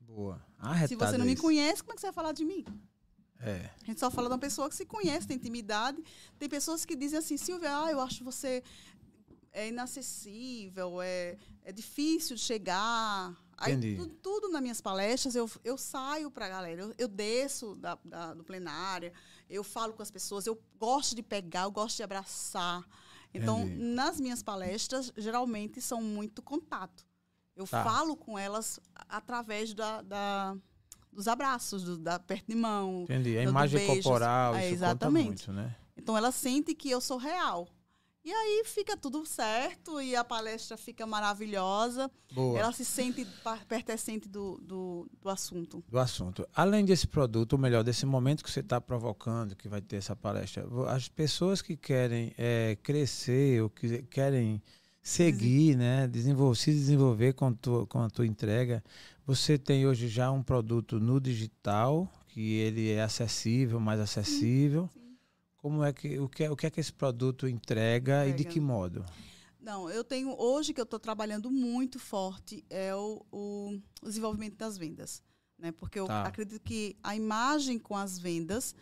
[0.00, 0.38] Boa.
[0.58, 2.64] Se Arretado você não me conhece, como é que você vai falar de mim?
[3.40, 3.70] É.
[3.82, 6.02] A gente só fala de uma pessoa que se conhece, tem intimidade.
[6.38, 8.62] Tem pessoas que dizem assim, Silvia, ah, eu acho você
[9.52, 13.36] é inacessível, é, é difícil de chegar.
[13.56, 13.96] Aí, Entendi.
[13.96, 17.96] tu- tudo nas minhas palestras, eu, eu saio para a galera, eu, eu desço da,
[18.04, 19.12] da- do plenária,
[19.48, 22.84] eu falo com as pessoas, eu gosto de pegar, eu gosto de abraçar.
[23.32, 23.80] Então, Entendi.
[23.84, 27.06] nas minhas palestras, geralmente são muito contato.
[27.54, 27.84] Eu Tá.
[27.84, 30.56] falo com elas através da, da-
[31.14, 33.38] dos abraços, do, da perto de mão, Entendi.
[33.38, 34.02] A imagem beijos.
[34.04, 35.46] corporal, É, isso exatamente.
[35.46, 35.76] conta muito, né?
[35.96, 37.68] então ela sente que eu sou real.
[38.24, 42.10] E aí fica tudo certo e a palestra fica maravilhosa.
[42.32, 42.58] Boa.
[42.58, 43.26] Ela se sente
[43.68, 45.84] pertencente do, do, do assunto.
[45.86, 46.48] do assunto.
[46.54, 50.16] Além desse produto, ou melhor, desse momento que você está provocando, que vai ter essa
[50.16, 54.62] palestra, as pessoas que querem eh, crescer ou que querem
[55.02, 58.82] seguir, né, desenvolver, se desenvolver com, tua, com a tua entrega,
[59.26, 64.88] você tem hoje já um produto no digital, que ele é acessível, mais acessível.
[65.56, 68.34] Como é que o que é, o que é que esse produto entrega, e de
[68.42, 68.50] Entrega.
[68.50, 69.04] que modo?
[69.58, 74.76] Não, eu tenho hoje que eu estou trabalhando muito forte é o, o desenvolvimento das
[74.76, 75.22] vendas,
[75.58, 75.72] né?
[75.72, 76.24] Porque eu Tá.
[76.24, 78.74] acredito que a imagem com as vendas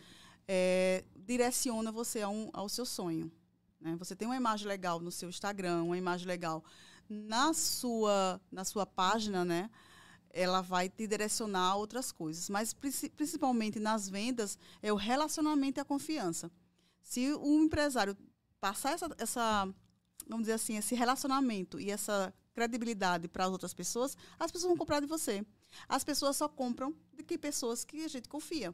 [0.45, 3.31] é, direciona você a um- ao seu sonho.
[3.79, 3.95] Né?
[3.97, 6.61] Você tem uma imagem legal no seu Instagram, uma imagem legal
[7.09, 9.69] na sua na sua página, né?
[10.33, 15.79] Ela vai te direcionar a outras coisas, mas princi- principalmente nas vendas é o relacionamento
[15.79, 16.51] e a confiança.
[17.01, 18.17] Se o empresário
[18.59, 19.65] passar essa, essa
[20.27, 24.77] vamos dizer assim, esse relacionamento e essa credibilidade para as outras pessoas, as pessoas vão
[24.77, 25.45] comprar de você.
[25.87, 28.73] As pessoas só compram de que pessoas que a gente confia.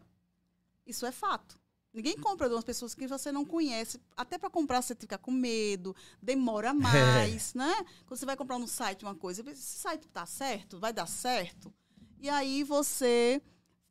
[0.86, 1.60] Isso é fato.
[1.93, 3.99] Ninguém compra de umas pessoas que você não conhece.
[4.15, 7.73] Até para comprar você fica com medo, demora mais, né?
[8.06, 10.80] Quando você vai comprar no site uma coisa, esse site está certo?
[10.80, 11.73] Vai dar certo?
[12.19, 13.41] E aí você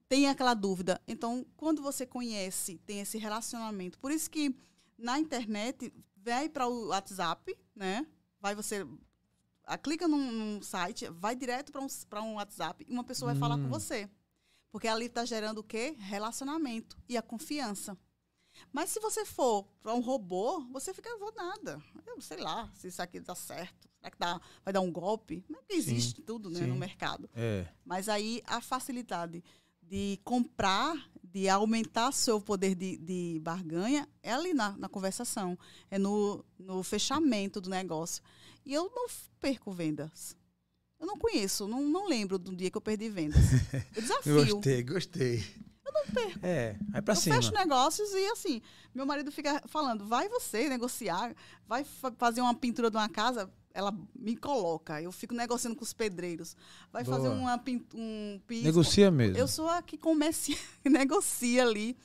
[0.09, 1.01] tem aquela dúvida.
[1.09, 3.99] Então, quando você conhece, tem esse relacionamento.
[3.99, 4.55] Por isso que
[4.97, 8.07] na internet, vai para o WhatsApp, né?
[8.41, 8.87] Vai você.
[9.83, 13.41] clica num, num site, vai direto para um, pra um WhatsApp e uma pessoa vai
[13.41, 13.69] falar com Hum.
[13.69, 14.09] você.
[14.71, 15.97] Porque ali está gerando o quê?
[15.99, 17.97] Relacionamento e a confiança.
[18.73, 21.83] Mas se você for para um robô, você fica, vou nada.
[22.07, 23.89] Eu sei lá se isso aqui dá certo.
[23.99, 25.45] Será que dá, vai dar um golpe?
[25.49, 27.29] Não é que Sim, existe tudo né, no mercado.
[27.35, 27.67] É.
[27.85, 29.43] Mas aí a facilidade
[29.83, 35.59] de comprar, de aumentar seu poder de, de barganha, é ali na, na conversação,
[35.91, 38.23] é no, no fechamento do negócio.
[38.65, 39.07] E eu não
[39.41, 40.37] perco vendas.
[41.01, 43.39] Eu não conheço, não, não lembro do dia que eu perdi vendas.
[43.95, 44.35] Eu desafio.
[44.55, 45.45] gostei, gostei.
[45.87, 46.39] Eu não perco.
[46.43, 47.37] É, vai pra eu cima.
[47.37, 48.61] fecho negócios e assim,
[48.95, 51.35] meu marido fica falando, vai você negociar,
[51.67, 55.01] vai fa- fazer uma pintura de uma casa, ela me coloca.
[55.01, 56.57] Eu fico negociando com os pedreiros.
[56.93, 57.41] Vai fazer Boa.
[57.41, 58.65] uma, pin- um piso.
[58.65, 59.37] Negocia mesmo.
[59.39, 61.97] Eu sou a que comercia, que negocia ali.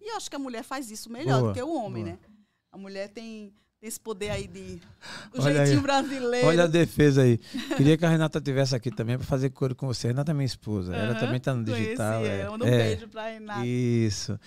[0.00, 2.16] E eu acho que a mulher faz isso melhor Boa, do que o homem, boa.
[2.16, 2.20] né?
[2.72, 4.80] A mulher tem esse poder aí de.
[5.34, 5.82] O Olha jeitinho aí.
[5.82, 6.46] brasileiro.
[6.46, 7.38] Olha a defesa aí.
[7.76, 10.08] Queria que a Renata estivesse aqui também para fazer coro com você.
[10.08, 10.94] Renata é minha esposa.
[10.94, 12.24] Ela Aham, também está no digital.
[12.24, 12.48] é.
[12.48, 12.78] Manda um É.
[12.88, 13.66] beijo pra Renata.
[13.66, 14.38] Isso.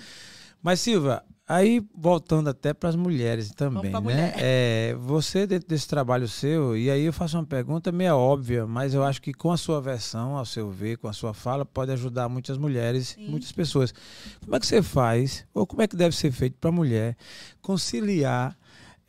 [0.62, 4.00] Mas, Silva, aí voltando até para as mulheres também, né?
[4.00, 4.34] mulher.
[4.38, 8.93] É, você, dentro desse trabalho seu, e aí eu faço uma pergunta meio óbvia, mas
[8.93, 11.91] eu acho que com a sua versão, ao seu ver, com a sua fala, pode
[11.91, 13.28] ajudar muitas mulheres, Sim.
[13.30, 13.93] muitas pessoas.
[14.41, 17.17] Como é que você faz, ou como é que deve ser feito para a mulher
[17.62, 18.56] conciliar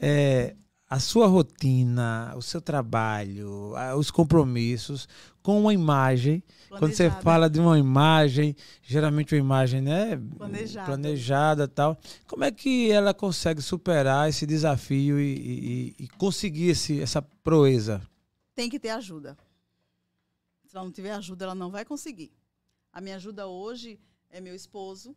[0.04, 0.56] é,
[0.88, 5.08] a sua rotina, o seu trabalho, os compromissos
[5.42, 7.22] com uma imagem quando você Planejada.
[7.22, 10.86] fala de uma imagem, geralmente uma imagem, né, Planejada.
[10.86, 17.00] planejada, tal, como é que ela consegue superar esse desafio e, e- e conseguir esse,
[17.00, 18.00] essa proeza?
[18.54, 19.36] tem que ter ajuda.
[20.66, 22.32] Se ela não tiver ajuda, ela não vai conseguir.
[22.92, 23.98] A minha ajuda hoje
[24.30, 25.14] é meu esposo,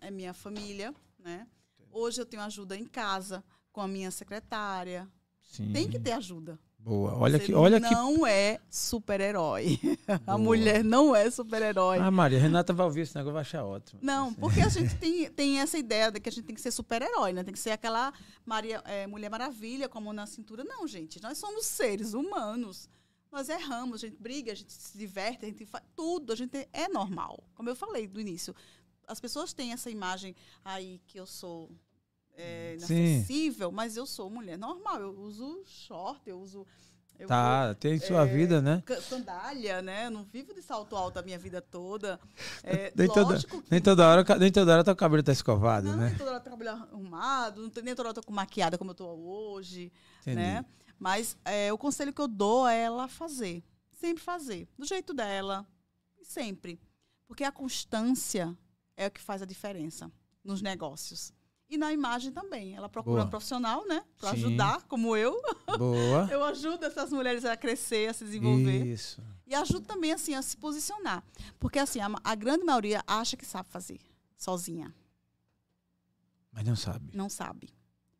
[0.00, 1.46] é minha família, né?
[1.92, 5.06] Hoje eu tenho ajuda em casa com a minha secretária.
[5.42, 5.72] Sim.
[5.72, 6.58] Tem que ter ajuda.
[6.78, 7.16] Boa.
[7.16, 7.90] Olha Você que, olha que.
[7.90, 9.80] não é super-herói.
[10.26, 11.98] A mulher não é super-herói.
[11.98, 13.98] Ah, Maria, Renata vai ouvir esse negócio, vai achar ótimo.
[14.02, 14.36] Não, Assim.
[14.36, 17.32] porque a gente tem, tem essa ideia de que a gente tem que ser super-herói,
[17.32, 17.42] né?
[17.42, 18.12] Tem que ser aquela
[18.46, 20.62] Maria, é, Mulher Maravilha com a mão na cintura.
[20.62, 21.20] Não, gente.
[21.20, 22.88] Nós somos seres humanos.
[23.32, 26.32] Nós erramos, a gente briga, a gente se diverte, a gente faz tudo.
[26.32, 27.42] A gente é normal.
[27.54, 28.54] Como eu falei no início.
[29.08, 31.70] As pessoas têm essa imagem aí que eu sou
[32.36, 32.94] é, Sim.
[32.94, 35.00] inacessível, mas eu sou mulher normal.
[35.00, 36.66] Eu uso short, eu uso.
[37.16, 38.82] Eu Tá, tem sua é, vida, né?
[39.00, 40.06] sandália, né?
[40.06, 42.18] Eu não vivo de salto alto a minha vida toda.
[42.66, 45.96] É, Nem toda, que nem toda hora, nem toda hora teu cabelo tá escovado, não,
[45.98, 46.08] né?
[46.08, 48.94] nem toda hora eu trabalho arrumado, nem toda hora eu tô com maquiada como eu
[48.94, 49.92] tô hoje,
[50.22, 50.36] Entendi.
[50.36, 50.64] né?
[50.98, 53.62] Mas é, o conselho que eu dou é ela fazer.
[54.00, 54.66] Sempre fazer.
[54.78, 55.66] Do jeito dela.
[56.22, 56.80] Sempre.
[57.26, 58.56] Porque a constância
[58.96, 60.10] é o que faz a diferença
[60.42, 61.32] nos negócios.
[61.74, 62.72] E na imagem também.
[62.76, 63.26] Ela procura Boa.
[63.26, 64.04] um profissional, né?
[64.20, 65.42] Para ajudar, como eu.
[65.76, 66.28] Boa.
[66.30, 68.86] Eu ajudo essas mulheres a crescer, a se desenvolver.
[68.86, 69.20] Isso.
[69.44, 71.24] E ajudo também, assim, a se posicionar.
[71.58, 73.98] Porque, assim, a, a grande maioria acha que sabe fazer
[74.36, 74.94] sozinha.
[76.52, 77.10] Mas não sabe.
[77.12, 77.74] Não sabe.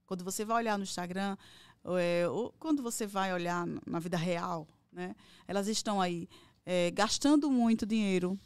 [0.04, 1.36] Quando você vai olhar no Instagram,
[1.84, 5.14] ou, é, ou quando você vai olhar na vida real, né?
[5.46, 6.28] Elas estão aí
[6.66, 8.36] é, gastando muito dinheiro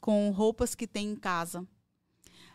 [0.00, 1.64] com roupas que tem em casa.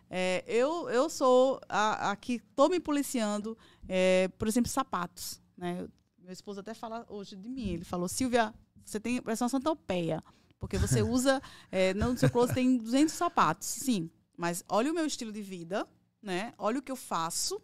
[0.09, 5.41] É, eu, eu sou a, a que estou me policiando, é, por exemplo, sapatos.
[5.57, 5.87] Né?
[6.19, 7.69] Meu esposo até fala hoje de mim.
[7.69, 10.23] Ele falou, Silvia, você tem parece uma santopeia,
[10.59, 13.67] porque você usa, é, no seu closet tem 200 sapatos.
[13.67, 15.87] Sim, mas olha o meu estilo de vida,
[16.21, 16.53] né?
[16.57, 17.61] Olha o que eu faço.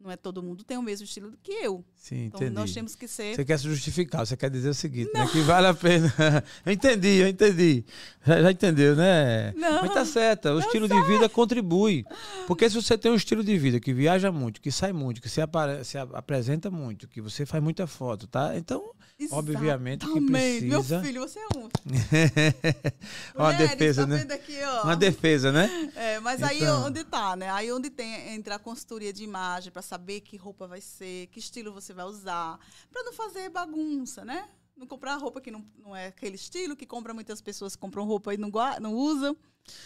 [0.00, 1.82] Não é todo mundo tem o mesmo estilo que eu.
[1.94, 2.54] Sim, Então entendi.
[2.54, 3.34] nós temos que ser.
[3.34, 5.26] Você quer se justificar, você quer dizer o seguinte, né?
[5.32, 6.12] Que vale a pena.
[6.66, 7.84] eu entendi, eu entendi.
[8.26, 9.52] Já, já entendeu, né?
[9.56, 9.80] Não.
[9.82, 12.04] Mas tá certo, o estilo de vida contribui.
[12.46, 15.28] Porque se você tem um estilo de vida que viaja muito, que sai muito, que
[15.28, 18.54] se, apare- se apresenta muito, que você faz muita foto, tá?
[18.58, 18.84] Então,
[19.30, 20.64] obviamente que Exatamente.
[20.66, 21.68] Meu precisa- filho, você é um.
[23.34, 24.26] Uma Mulheres, defesa, tá né?
[24.34, 25.90] aqui, uma defesa, né?
[25.96, 26.86] É, mas aí Então.
[26.86, 27.50] onde tá, né?
[27.50, 31.38] Aí onde tem entra a consultoria de imagem para saber que roupa vai ser, que
[31.38, 32.58] estilo você vai usar,
[32.90, 34.48] para não fazer bagunça, né?
[34.76, 38.04] Não comprar roupa que não, não é aquele estilo, que compra muitas pessoas que compram
[38.04, 39.36] roupa e não, não usam,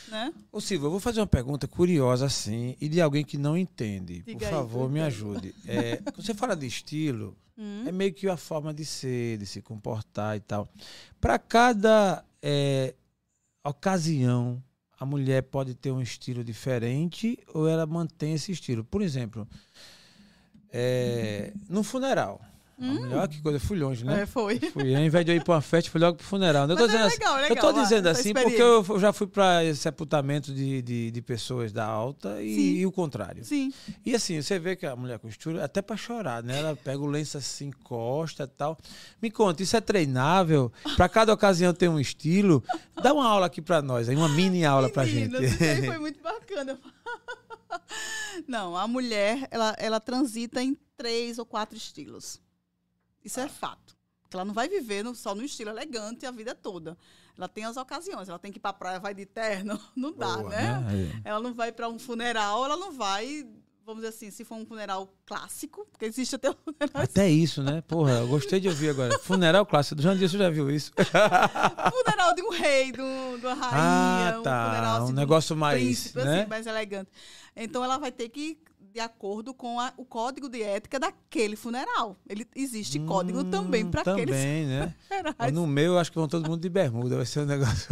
[0.09, 0.33] né?
[0.51, 4.23] Ô Silvio, eu vou fazer uma pergunta curiosa assim e de alguém que não entende.
[4.23, 5.55] Por Diga aí, favor, me ajude.
[5.67, 7.89] É, quando você fala de estilo, Hum.
[7.89, 10.69] é meio que a forma de ser, de se comportar e tal.
[11.21, 12.95] Para cada é,
[13.65, 14.63] ocasião,
[14.99, 18.85] a mulher pode ter um estilo diferente ou ela mantém esse estilo.
[18.85, 19.47] Por exemplo,
[20.73, 22.41] é, no funeral.
[22.81, 24.23] A mulher, olha que coisa, eu fui longe, né?
[24.23, 24.61] É, foi.
[24.61, 26.69] Fui, ao invés de eu ir para uma festa, fui logo pro funeral.
[26.69, 29.13] Eu tô Mas é dizendo assim, legal, eu legal, tô dizendo assim porque eu já
[29.13, 33.45] fui para sepultamento de, de, de pessoas da alta e, e o contrário.
[33.45, 33.73] Sim.
[34.07, 36.61] E assim, você vê que a mulher costura até para chorar, né?
[36.61, 38.79] Ela pega o lenço assim, encosta e tal.
[39.21, 40.71] Me conta, isso é treinável?
[40.97, 42.63] Para cada ocasião tem um estilo?
[43.03, 45.35] Dá uma aula aqui para nós, aí uma mini aula pra gente.
[45.85, 46.79] Foi muito bacana.
[48.47, 52.41] Não, a mulher, ela, ela transita em três ou quatro estilos.
[53.25, 53.97] Isso é fato.
[54.33, 56.97] Ela não vai viver no, só no estilo elegante a vida toda.
[57.37, 58.29] Ela tem as ocasiões.
[58.29, 59.81] Ela tem que ir para a praia, vai de terno.
[59.97, 60.81] Não dá, Boa, né?
[60.81, 61.23] né?
[61.25, 63.47] Ela não vai para um funeral, ela não vai,
[63.87, 67.63] vamos dizer assim, se for um funeral clássico, porque existe até um funeral, Até isso,
[67.63, 67.81] né?
[67.83, 69.19] Porra, eu gostei de ouvir agora.
[69.21, 69.95] Funeral clássico.
[69.97, 70.93] Do Jandir, você já viu isso?
[71.93, 74.63] funeral de um rei, de, um- de uma rainha, Ah, tá.
[74.67, 76.41] um funeral assim, Um negócio mais, príncipe, né?
[76.41, 77.11] assim, mais elegante.
[77.65, 78.59] Então ela vai ter que ir
[78.93, 82.17] de acordo com a- o código de ética daquele funeral.
[82.29, 84.95] Ele existe código também Hum, para aqueles Também, né?
[85.09, 85.53] funerais.
[85.53, 87.17] No meu, eu acho que vão todo mundo de bermuda.
[87.17, 87.87] Vai ser um negócio.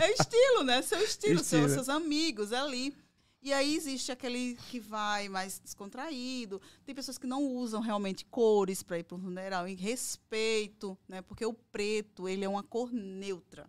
[0.00, 0.82] É estilo, né?
[0.82, 1.68] Seu estilo, seu- Estilo.
[1.74, 2.94] seus amigos ali.
[3.42, 6.60] E aí existe aquele que vai mais descontraído.
[6.84, 11.22] Tem pessoas que não usam realmente cores para ir para um funeral, em respeito, né?
[11.22, 13.68] Porque o preto, ele é uma cor neutra.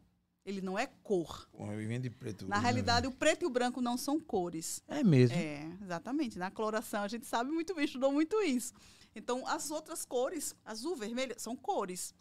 [0.49, 1.47] Ele não é cor.
[1.53, 2.47] Eu vim de preto.
[2.47, 4.81] Na realidade, o preto e o branco não são cores.
[4.87, 5.35] É mesmo.
[5.37, 6.39] É, exatamente.
[6.39, 8.73] Na coloração, a gente sabe muito bem, estudou muito isso.
[9.15, 12.15] Então, as outras cores, azul, vermelho, são cores.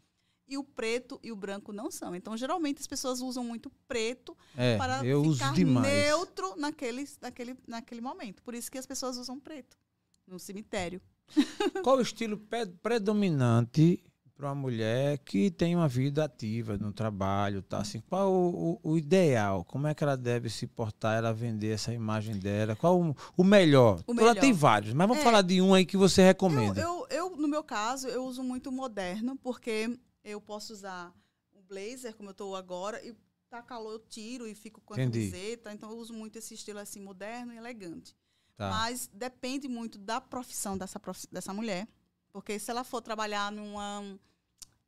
[0.47, 2.15] E o preto e o branco não são.
[2.15, 5.87] Então, geralmente, as pessoas usam muito preto É, para eu uso ficar demais.
[5.87, 8.43] neutro naquele, naquele, naquele momento.
[8.43, 9.77] Por isso que as pessoas usam preto
[10.27, 11.01] no cemitério.
[11.83, 12.39] Qual o estilo
[12.83, 14.03] predominante
[14.39, 17.79] para uma mulher que tem uma vida ativa no trabalho, tá?
[17.79, 19.65] Assim, qual o, o- o ideal?
[19.65, 22.77] Como é que ela deve se portar, ela vender essa imagem dela?
[22.77, 24.01] Qual o, o melhor?
[24.07, 24.37] O Ela melhor.
[24.41, 25.25] tem vários, mas vamos É.
[25.25, 26.81] falar de um aí que você Eu, recomenda.
[26.81, 31.13] eu, eu, no meu caso, eu uso muito moderno, porque eu posso usar
[31.53, 33.13] um blazer, como eu estou agora, e
[33.51, 35.31] tá calor, eu tiro e fico com a Entendi.
[35.33, 35.73] camiseta.
[35.73, 38.15] Então, eu uso muito esse estilo assim, moderno e elegante.
[38.57, 38.71] Tá.
[38.71, 41.89] Mas depende muito da profissão dessa, profi- dessa mulher.
[42.33, 44.03] Porque se ela for trabalhar numa,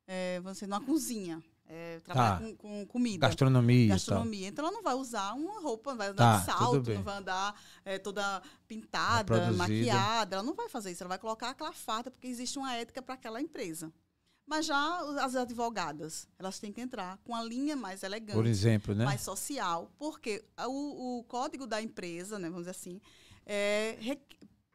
[0.07, 2.45] é, vamos dizer, numa cozinha, é, trabalhar Tá.
[2.45, 6.33] com, com comida, Gastronomia, gastronomia, então ela não vai usar uma roupa, não vai andar
[6.33, 9.57] Tá, de salto, não vai andar é, toda pintada, Produzida.
[9.57, 13.01] maquiada, ela não vai fazer isso, ela vai colocar aquela farda, porque existe uma ética
[13.01, 13.93] para aquela empresa.
[14.47, 18.93] Mas já as advogadas, elas têm que entrar com a linha mais elegante Por exemplo,
[18.97, 19.05] né?
[19.05, 23.01] mais social, porque o, o código da empresa, né, vamos dizer assim,
[23.47, 23.97] é,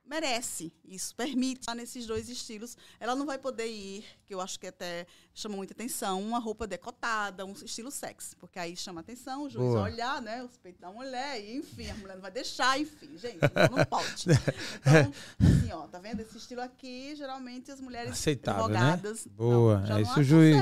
[0.08, 2.78] merece isso, permite estar nesses dois estilos.
[3.00, 6.66] Ela não vai poder ir, que eu acho que até chama muita atenção, uma roupa
[6.68, 9.82] decotada, um estilo sexy, porque aí chama atenção, o juiz Boa.
[9.82, 13.18] vai olhar, né, os peitos da mulher, e enfim, a mulher não vai deixar, enfim,
[13.18, 14.26] gente, então não pode.
[14.28, 16.22] Então, assim, ó, tá vendo?
[16.22, 18.78] Esse estilo aqui, geralmente as mulheres Aceitável, né?
[18.80, 20.56] advogadas, Boa, não, é isso, juiz.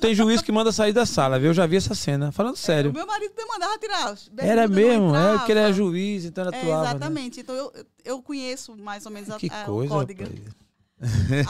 [0.00, 1.48] Tem juiz que manda sair da sala, viu?
[1.50, 2.30] Eu já vi essa cena.
[2.32, 2.88] Falando sério.
[2.88, 4.14] É, O meu marido me mandava tirar.
[4.38, 6.84] Era mesmo, é porque ele era juiz, então ele É, atuava.
[6.84, 6.90] né?
[6.90, 7.40] exatamente.
[7.40, 7.72] Então eu,
[8.04, 10.22] eu conheço mais ou menos a, Que a- coisa, o código.
[10.24, 10.58] rapaz.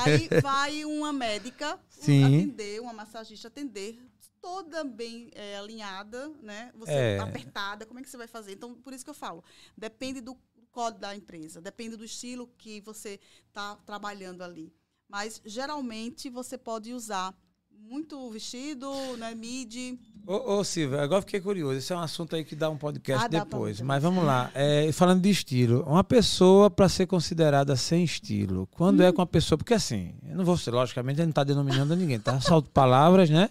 [0.04, 2.24] Aí vai uma médica Sim.
[2.24, 3.98] atender, uma massagista atender,
[4.40, 6.70] toda bem é, alinhada, né?
[6.76, 7.18] Você É.
[7.18, 8.52] apertada, como é que você vai fazer?
[8.52, 9.42] Então, por isso que eu falo,
[9.76, 10.36] depende do
[10.70, 14.72] código da empresa, depende do estilo que você está trabalhando ali.
[15.08, 17.34] Mas geralmente você pode usar
[17.80, 19.98] muito vestido, né, midi.
[20.26, 21.78] Ô, ô Silvia, agora fiquei curioso.
[21.78, 23.80] Esse é um assunto aí que dá um podcast Ah, depois.
[23.80, 24.50] Mas vamos lá.
[24.54, 29.04] É, falando de estilo, uma pessoa para ser considerada sem estilo, quando Hum.
[29.04, 29.56] é com uma pessoa.
[29.56, 32.38] Porque assim, eu não vou ser, logicamente, não está denominando ninguém, tá?
[32.42, 33.48] Salto palavras, né?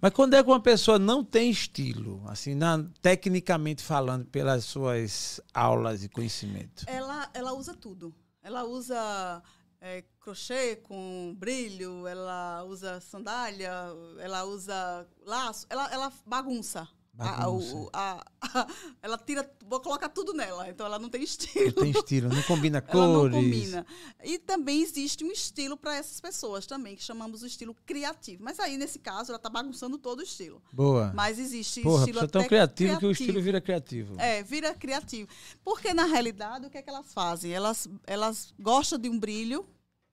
[0.00, 5.40] Mas quando é com uma pessoa não tem estilo, assim, na- tecnicamente falando, pelas suas
[5.52, 6.84] aulas e conhecimento.
[6.86, 8.14] Ela, ela usa tudo.
[8.44, 9.42] Ela usa
[9.82, 13.72] é, crochê com brilho, ela usa sandália,
[14.20, 16.88] ela usa laço, ela, ela bagunça.
[17.18, 17.74] A- Bagunça.
[17.76, 18.66] o- a- a-
[19.02, 21.66] ela tira, vou colocar tudo nela, então ela não tem estilo.
[21.66, 23.32] Não tem estilo, não combina cores.
[23.34, 23.86] não combina.
[24.24, 28.42] E também existe um estilo para essas pessoas também, que chamamos o estilo criativo.
[28.42, 30.62] Mas aí, nesse caso, ela está bagunçando todo o estilo.
[30.72, 31.12] Boa.
[31.14, 34.18] Mas existe Porra, estilo você é tão até criativo, que o estilo vira criativo.
[34.18, 35.28] é, vira criativo.
[35.62, 37.52] Porque, na realidade, o que é que elas fazem?
[37.52, 39.66] Elas, elas gostam de um brilho,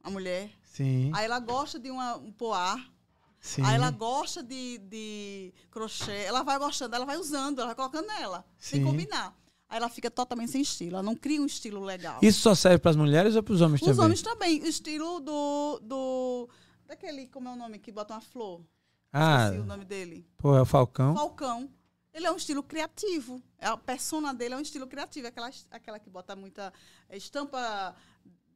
[0.04, 0.52] a mulher.
[0.64, 2.78] Sim, Aí ela gosta de uma, um poar.
[3.40, 3.62] Sim.
[3.64, 6.24] Aí ela gosta de, de crochê.
[6.24, 8.46] Ela vai gostando, ela vai usando, ela vai colocando nela.
[8.58, 8.86] Sem Sim.
[8.86, 9.36] combinar.
[9.68, 10.96] Aí ela fica totalmente sem estilo.
[10.96, 12.20] Ela não cria um estilo legal.
[12.22, 14.04] Isso só serve para as mulheres ou para os homens Os também?
[14.06, 14.62] homens também.
[14.64, 16.50] O estilo do, do...
[16.88, 17.78] Daquele, como é o nome?
[17.78, 18.62] Que bota uma flor.
[19.14, 20.28] Ah, Esqueci o nome dele.
[20.38, 21.14] pô, é o Falcão.
[21.16, 21.70] Falcão.
[22.12, 23.42] Ele é um estilo criativo.
[23.60, 25.28] É A persona dele é um estilo criativo.
[25.28, 26.74] Aquela, aquela que bota muita
[27.12, 27.96] estampa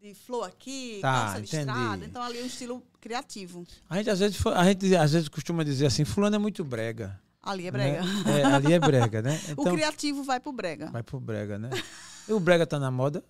[0.03, 1.55] de flor aqui, Tá, calça entendi.
[1.55, 2.05] listrada.
[2.05, 3.65] Então, ali é um estilo criativo.
[3.89, 7.17] A gente às vezes, a gente às vezes costuma dizer assim, fulano é muito brega.
[7.41, 8.01] Ali é né?
[8.01, 8.29] brega.
[8.29, 9.39] É, ali é brega, né?
[9.55, 10.91] o Então criativo vai pro brega.
[10.91, 11.69] vai pro brega, né?
[12.27, 13.21] E o brega tá na moda?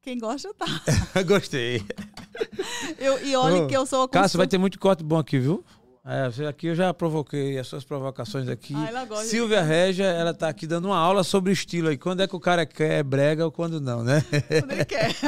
[0.00, 0.64] Quem gosta, tá.
[1.28, 1.84] Gostei.
[2.98, 4.08] Eu, e olha Ô, que eu sou...
[4.08, 5.62] Cássio, vai ter muito corte bom aqui, viu?
[6.04, 8.74] É, aqui eu já provoquei as suas provocações aqui.
[8.74, 11.96] Ah, gosta de- Silvia Régia, ela tá aqui dando uma aula sobre estilo aí.
[11.96, 14.20] Quando é que o cara quer é brega ou quando não, né?
[14.60, 15.12] quando ele quer.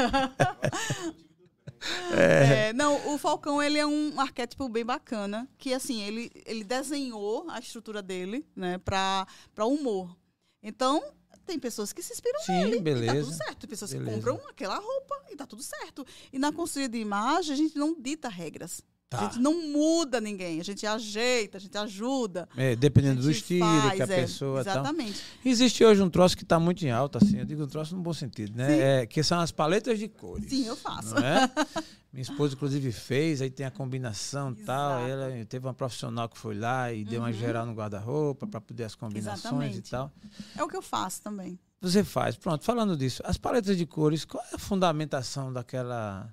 [2.12, 6.64] É, não, Não, o Falcão, ele é um arquétipo bem bacana, que assim, ele, ele
[6.64, 9.26] desenhou a estrutura dele, né, para
[9.66, 10.16] humor.
[10.62, 11.02] Então,
[11.44, 13.04] tem pessoas que se inspiram Sim, nele beleza.
[13.04, 13.58] e tá tudo certo.
[13.58, 14.10] Tem pessoas Beleza.
[14.10, 16.06] que compram aquela roupa e tá tudo certo.
[16.32, 18.80] E na construção de imagem, a gente não dita regras.
[19.14, 19.20] Tá.
[19.20, 22.48] A gente não muda ninguém, a gente ajeita, a gente ajuda.
[22.56, 24.70] É, dependendo do estilo que a faz, é, pessoa tá.
[24.72, 25.22] Exatamente.
[25.44, 28.02] Existe hoje um troço que está muito em alta, assim, eu digo um troço no
[28.02, 29.02] bom sentido, né?
[29.02, 30.48] É, que são as paletas de cores.
[30.50, 31.16] Sim, eu faço.
[31.18, 31.50] É?
[32.12, 35.00] Minha esposa, inclusive, fez, aí tem a combinação e tal.
[35.00, 37.32] Ela teve uma profissional que foi lá e deu uma Uhum.
[37.32, 39.40] geral no guarda-roupa para poder as combinações
[39.74, 39.78] Exatamente.
[39.78, 40.12] e tal.
[40.56, 41.58] É o que eu faço também.
[41.80, 42.36] Você faz.
[42.36, 46.32] Pronto, falando disso, as paletas de cores, qual é a fundamentação daquela.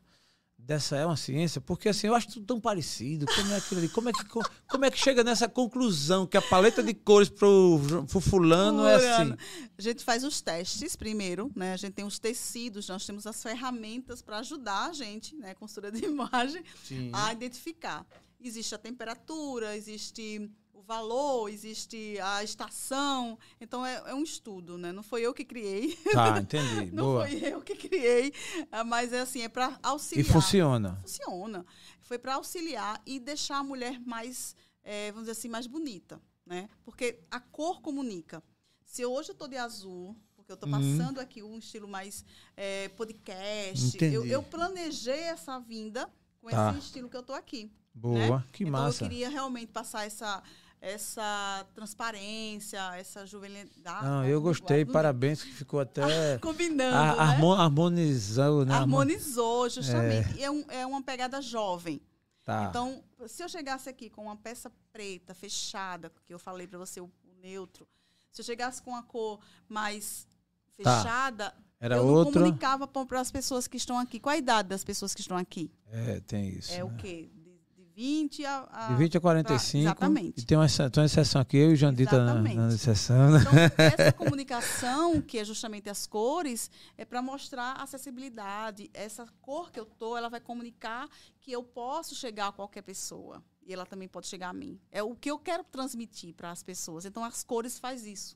[0.64, 1.60] Dessa é uma ciência?
[1.60, 3.26] Porque assim, eu acho tudo tão parecido.
[3.26, 3.90] Como é aquilo ali?
[3.90, 7.30] Como é que, co- como é que chega nessa conclusão que a paleta de cores
[7.30, 9.34] pro, pro fulano é assim?
[9.78, 11.74] A gente faz os testes primeiro, né?
[11.74, 15.92] A gente tem os tecidos, nós temos as ferramentas para ajudar a gente, né, consultora
[15.92, 17.10] de imagem, Sim.
[17.12, 18.06] a identificar.
[18.40, 20.50] Existe a temperatura, existe
[20.82, 23.38] o valor, existe a estação.
[23.60, 24.92] Então é, é um estudo, né?
[24.92, 26.92] Não foi eu que criei, Tá, entendi.
[26.94, 27.28] não Boa.
[27.28, 28.34] foi eu que criei,
[28.72, 30.26] ah, mas é assim, é para E auxiliar.
[30.34, 31.00] funciona.
[31.02, 31.66] Funciona.
[32.02, 36.68] Foi para auxiliar e deixar a mulher mais, eh, vamos dizer assim, mais bonita, né?
[36.84, 38.44] Porque a cor comunica.
[38.84, 40.98] Se hoje eu estou de azul, porque eu estou Uhum.
[40.98, 42.26] passando aqui um estilo mais
[42.58, 46.10] eh, podcast, eu, eu planejei essa vinda
[46.42, 46.72] com Tá.
[46.72, 47.72] esse estilo que eu estou aqui.
[47.94, 48.46] Boa.
[48.54, 49.04] Que então massa.
[49.04, 50.42] eu queria realmente passar essa
[50.82, 54.04] essa transparência, essa juvenilidade.
[54.06, 54.84] Não, eu gostei.
[54.84, 56.38] Parabéns, que ficou até.
[56.40, 57.22] Combinando, a- né?
[57.34, 58.74] harmo- harmonizou, né?
[58.74, 60.36] Harmo- Harmonizou, justamente.
[60.38, 62.02] E é, um- é uma pegada jovem.
[62.44, 62.66] Tá.
[62.70, 67.00] Então, se eu chegasse aqui com uma peça preta, fechada, que eu falei para você,
[67.00, 67.88] o, o neutro,
[68.32, 70.28] se eu chegasse com a cor mais
[70.84, 70.98] Tá.
[71.04, 72.34] fechada, Era eu não outra.
[72.42, 74.20] comunicava para as pessoas que estão aqui.
[74.20, 75.72] Qual a idade das pessoas que estão aqui?
[75.92, 76.72] É, tem isso.
[76.74, 76.84] é né?
[76.84, 77.30] o quê?
[77.96, 79.78] De, de 20 a, a- De 20 a 45.
[79.84, 80.42] exatamente.
[80.42, 82.56] E tem uma, tem uma exceção aqui, eu e Jandita na, Exatamente.
[82.58, 83.32] na exceção.
[83.32, 83.40] né?
[83.42, 88.90] Então, essa comunicação, que é justamente as cores, é para mostrar a acessibilidade.
[88.94, 91.08] Essa cor que eu tô, ela vai comunicar
[91.40, 93.44] que eu posso chegar a qualquer pessoa.
[93.66, 94.80] E ela também pode chegar a mim.
[94.92, 97.06] É o que eu quero transmitir para as pessoas.
[97.06, 98.36] Então, as cores faz isso.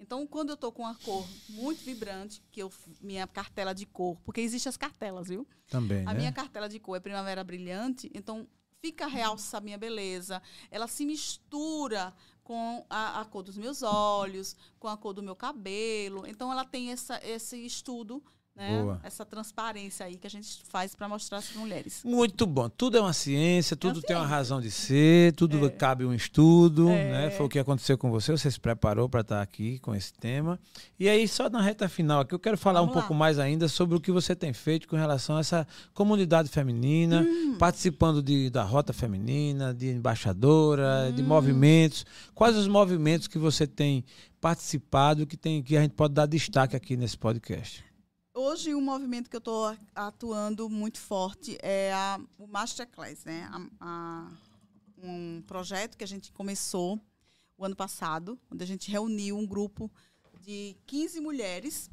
[0.00, 2.70] Então, quando eu tô com uma cor muito vibrante, que eu
[3.00, 5.46] minha cartela de cor, porque existem as cartelas, viu?
[5.68, 6.14] Também, A né?
[6.18, 8.46] minha cartela de cor é primavera brilhante, então
[8.84, 10.42] fica realça a minha beleza.
[10.70, 15.34] Ela se mistura com a, a cor dos meus olhos, com a cor do meu
[15.34, 16.26] cabelo.
[16.26, 18.22] Então ela tem essa, esse estudo,
[18.56, 18.98] né?
[19.02, 22.02] Essa transparência aí que a gente faz para mostrar às mulheres.
[22.04, 22.68] Muito bom.
[22.68, 24.36] Tudo é uma ciência, tudo tem uma ciência.
[24.36, 25.70] razão de ser, tudo É.
[25.70, 27.10] cabe um estudo, É.
[27.10, 27.30] né?
[27.30, 30.58] Foi o que aconteceu com você, você se preparou para estar aqui com esse tema.
[31.00, 33.18] E aí, só na reta final aqui, eu quero falar Vamos um pouco lá.
[33.18, 37.56] mais ainda sobre o que você tem feito com relação a essa comunidade feminina, Hum.
[37.58, 41.26] participando de, da rota feminina, de embaixadora, de Hum.
[41.26, 42.06] movimentos.
[42.34, 44.04] Quais os movimentos que você tem
[44.40, 47.82] participado que, tem, que a gente pode dar destaque aqui nesse podcast?
[48.36, 53.48] Hoje, o movimento que eu estou atuando muito forte é a, o Masterclass, né?
[53.52, 54.32] A- a-
[54.98, 56.98] um projeto que a gente começou
[57.56, 59.88] o ano passado, onde a gente reuniu um grupo
[60.40, 61.88] de 15 mulheres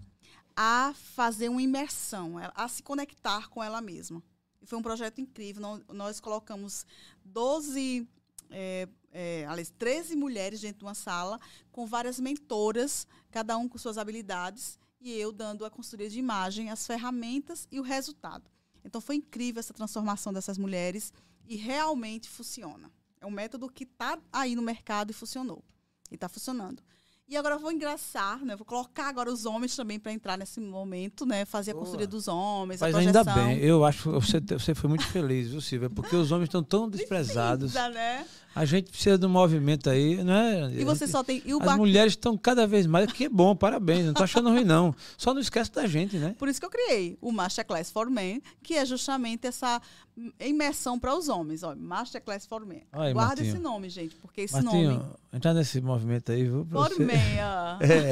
[0.55, 4.23] a fazer uma imersão, a- se conectar com ela mesma.
[4.61, 5.61] E foi um projeto incrível.
[5.61, 6.85] Nós, nós colocamos
[7.23, 8.07] 12,
[8.49, 11.39] é, é, aliás, 13 mulheres dentro de uma sala,
[11.71, 16.69] com várias mentoras, cada um com suas habilidades, e eu dando a consultoria de imagem,
[16.69, 18.49] as ferramentas e o resultado.
[18.85, 21.11] Então foi incrível essa transformação dessas mulheres
[21.47, 22.91] e realmente funciona.
[23.19, 25.63] É um método que está aí no mercado e funcionou.
[26.09, 26.81] E está funcionando.
[27.31, 28.57] E agora eu vou engraçar, né?
[28.57, 31.45] Vou colocar agora os homens também para entrar nesse momento, né?
[31.45, 34.89] Fazer a consultoria dos homens, Mas a ainda bem, eu acho que você, você foi
[34.89, 35.89] muito feliz, viu, Silvia?
[35.89, 37.71] Porque os homens estão tão desprezados.
[37.71, 38.27] Precisa, né?
[38.53, 40.71] A gente precisa de um movimento aí, não é?
[40.73, 41.41] E você só tem.
[41.45, 43.11] E o As ba- mulheres estão cada vez mais.
[43.11, 44.05] Que bom, parabéns.
[44.07, 44.93] Não tô achando ruim, não.
[45.17, 46.35] Só não esquece da gente, né?
[46.37, 49.81] Por isso que eu criei o Masterclass for Men, que é justamente essa
[50.39, 51.63] imersão para os homens.
[51.63, 52.83] Ó, Masterclass for Men.
[52.91, 53.47] Aí, Guarda Martinho.
[53.53, 55.05] esse nome, gente, porque esse Martinho, nome.
[55.31, 56.67] entrar nesse movimento aí, viu?
[56.69, 57.17] For você- Men.
[57.81, 58.11] É.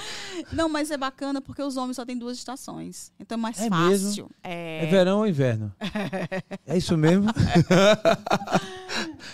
[0.50, 3.12] Não, mas é bacana porque os homens só têm duas estações.
[3.20, 4.30] Então é mais É fácil.
[4.42, 4.84] É.
[4.84, 5.72] É verão ou inverno?
[6.66, 7.26] É isso mesmo?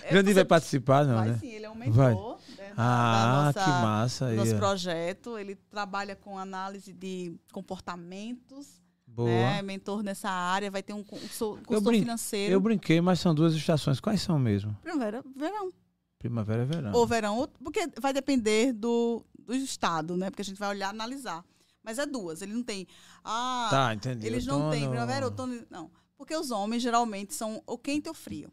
[0.02, 1.38] É, Grande você- vai participar, não, Vai né?
[1.38, 4.36] sim, ele é um mentor né, Ah, da que nossa, massa aí.
[4.36, 5.38] nosso projeto.
[5.38, 8.80] Ele trabalha com análise de comportamentos.
[9.06, 9.28] Boa.
[9.28, 12.52] Né, mentor nessa área, vai ter um, consultor brin- financeiro.
[12.52, 13.98] Eu brinquei, mas são duas estações.
[13.98, 14.72] Quais são mesmo?
[14.82, 15.72] Primavera, verão.
[16.18, 16.92] Primavera e verão.
[16.94, 20.30] Ou verão, ou- porque vai depender do, do estado, né?
[20.30, 21.44] Porque a gente vai olhar, analisar.
[21.82, 22.86] Mas é duas, ele não tem.
[23.24, 24.26] Ah, Tá, entendi.
[24.26, 25.54] eles não têm Outono- primavera, outono.
[25.70, 25.88] Não.
[25.88, 28.52] Porque Porque os homens geralmente são ou quente ou frio.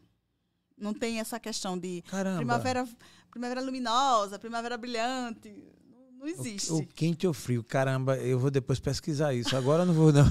[0.80, 2.36] Não tem essa questão de Caramba.
[2.38, 2.88] primavera,
[3.30, 5.52] primavera luminosa, primavera brilhante.
[6.18, 6.72] Não, existe.
[6.72, 7.62] O, o quente ou frio?
[7.64, 9.56] Caramba, eu vou depois pesquisar isso.
[9.56, 10.24] Agora eu não vou, não.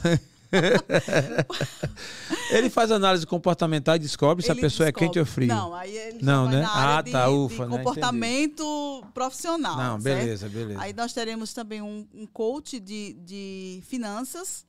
[2.51, 5.07] ele faz análise comportamental e descobre se a Ele pessoa é descobre.
[5.07, 5.47] quente ou frio.
[5.47, 6.65] Não, aí ele Não, né?
[6.67, 7.77] Ah, de, tá, de ufa, né?
[7.77, 9.77] comportamento profissional.
[9.77, 10.19] Não, certo?
[10.19, 10.81] beleza, beleza.
[10.81, 14.65] Aí nós teremos também um, um coach de, de finanças.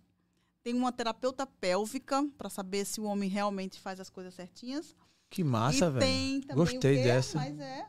[0.63, 4.95] Tem uma terapeuta pélvica para saber se o homem realmente faz as coisas certinhas.
[5.31, 6.43] Que massa, velho.
[6.55, 7.39] Gostei dessa.
[7.39, 7.87] Mas é.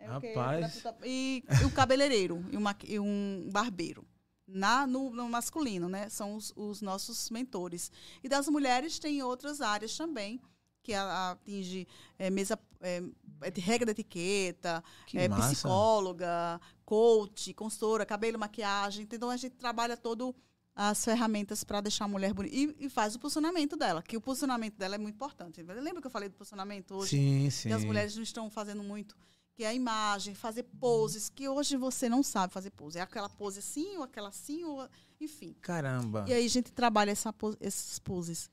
[0.00, 0.06] é?
[0.06, 0.74] Rapaz.
[0.82, 4.04] Terapeuta- E, e o cabeleireiro e, uma- e um barbeiro.
[4.46, 6.08] Na, no, no masculino, né?
[6.10, 7.90] São os, os nossos mentores.
[8.22, 10.38] E das mulheres tem outras áreas também,
[10.82, 13.00] que a- atinge é, mesa, é,
[13.50, 15.54] de regra de etiqueta, Que massa.
[15.54, 19.08] psicóloga, coach, consultora, cabelo, maquiagem.
[19.10, 20.34] Então a gente trabalha todo
[20.74, 22.54] as ferramentas para deixar a mulher bonita.
[22.54, 25.62] E, e faz o posicionamento dela, que o posicionamento dela é muito importante.
[25.62, 27.10] Lembra que eu falei do posicionamento hoje?
[27.10, 27.68] Sim, sim.
[27.68, 29.16] que as mulheres não estão fazendo muito,
[29.54, 32.98] que é a imagem, fazer poses, que hoje você não sabe fazer pose.
[32.98, 34.88] É aquela pose assim, ou aquela assim, ou
[35.20, 35.54] enfim.
[35.60, 36.24] Caramba.
[36.26, 38.50] E aí a gente trabalha essa, essas poses.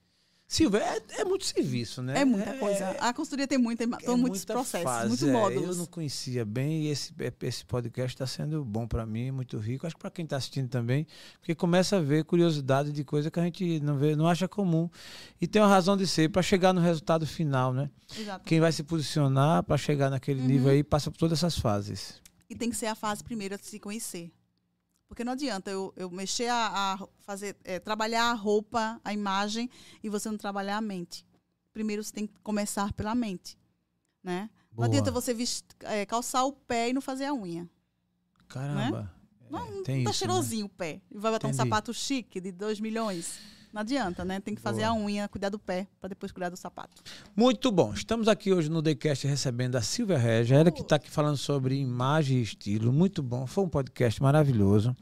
[0.52, 2.20] Silvia, é, é muito serviço, né?
[2.20, 2.90] É muita coisa.
[3.00, 5.32] A consultoria tem muita, é são muitos muita processos, fase, muitos é.
[5.32, 5.70] módulos.
[5.70, 9.88] Eu não conhecia bem e esse, esse podcast está sendo bom para mim, muito rico.
[9.88, 11.08] Acho que para quem está assistindo também,
[11.40, 14.90] porque começa a ver curiosidade de coisa que a gente não vê, não acha comum.
[15.40, 17.90] E tem uma razão de ser para chegar no resultado final, né?
[18.20, 18.44] Exato.
[18.44, 20.74] Quem vai se posicionar para chegar naquele nível Uhum.
[20.74, 22.22] aí passa por todas essas fases.
[22.50, 24.30] E tem que ser a fase primeira de se conhecer.
[25.12, 29.70] Porque não adianta eu, eu mexer a, a fazer, é, trabalhar a roupa, a imagem,
[30.02, 31.26] e você não trabalhar a mente.
[31.74, 33.58] Primeiro você tem que começar pela mente.
[34.24, 34.50] Né?
[34.74, 35.36] Não adianta você
[35.82, 37.70] é, calçar o pé e não fazer a unha.
[38.48, 39.14] Caramba.
[39.42, 41.02] É, Não, tem tá isso, cheirosinho o pé.
[41.12, 41.70] E vai botar um Entendi.
[41.70, 43.38] sapato chique de 2 milhões.
[43.74, 44.40] Não adianta, né?
[44.42, 44.94] Tem que fazer Boa.
[44.94, 47.02] a unha, cuidar do pé, para depois cuidar do sapato.
[47.34, 47.94] Muito bom.
[47.94, 51.76] Estamos aqui hoje no TheCast recebendo a Silvia Regia, ela que está aqui falando sobre
[51.76, 52.92] imagem e estilo.
[52.92, 53.48] Muito bom.
[53.48, 54.96] Foi um podcast maravilhoso.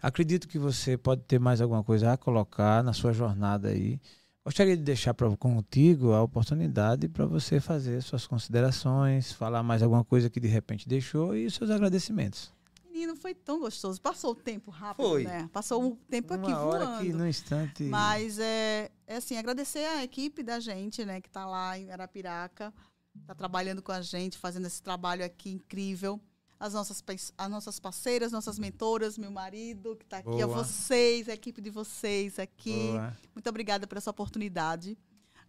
[0.00, 4.00] Acredito que você pode ter mais alguma coisa a colocar na sua jornada aí.
[4.44, 10.04] Gostaria de deixar pra, contigo a oportunidade para você fazer suas considerações, falar mais alguma
[10.04, 12.52] coisa que de repente deixou e seus agradecimentos.
[13.02, 14.00] Menino, foi tão gostoso.
[14.00, 15.24] Passou o tempo rápido, Foi.
[15.24, 15.50] né?
[15.52, 17.04] Passou o tempo aqui Uma hora voando.
[17.04, 17.82] que no instante.
[17.84, 22.72] Mas é, é assim, agradecer a equipe da gente, né, que está lá em Arapiraca,
[23.20, 26.20] está trabalhando com a gente, fazendo esse trabalho aqui incrível.
[26.60, 27.02] As nossas,
[27.36, 30.62] as nossas parceiras, nossas mentoras, meu marido, que está aqui, a Boa.
[30.62, 32.92] vocês, a equipe de vocês aqui.
[32.92, 33.16] Boa.
[33.34, 34.96] Muito obrigada por essa oportunidade.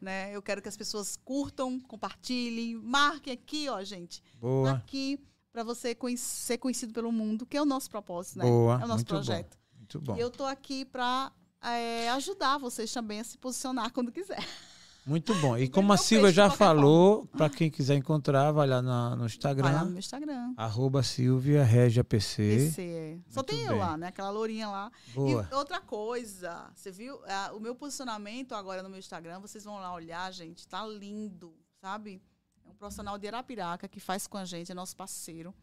[0.02, 0.36] Né?
[0.36, 4.24] Eu quero que as pessoas curtam, compartilhem, marquem aqui, ó, gente.
[4.42, 4.72] Boa.
[4.72, 5.20] Aqui,
[5.54, 8.46] para você ser conhecido pelo mundo, que é o nosso propósito, né?
[8.46, 8.74] Boa.
[8.74, 9.16] É o nosso Muito bom.
[9.16, 9.58] projeto.
[9.78, 10.18] Muito bom.
[10.18, 11.32] E eu tô aqui para
[12.16, 14.44] ajudar vocês também a se posicionar quando quiser.
[15.06, 15.58] Muito bom.
[15.58, 19.20] E como a Silvia já falou, para quem quiser encontrar, vai lá na- no Vai
[19.20, 20.54] lá Instagram, no meu Instagram.
[20.58, 22.74] arroba Silvia Regia PC.
[22.80, 23.32] É.
[23.32, 24.08] Só tem eu lá, né?
[24.08, 24.90] Aquela lourinha lá.
[25.14, 25.48] Boa.
[25.52, 27.20] E outra coisa, você viu?
[27.28, 31.54] Ah, o meu posicionamento agora no meu Instagram, vocês vão lá olhar, gente, tá lindo,
[31.82, 32.22] sabe?
[32.66, 35.54] É um profissional de Arapiraca que faz com a gente, é nosso parceiro.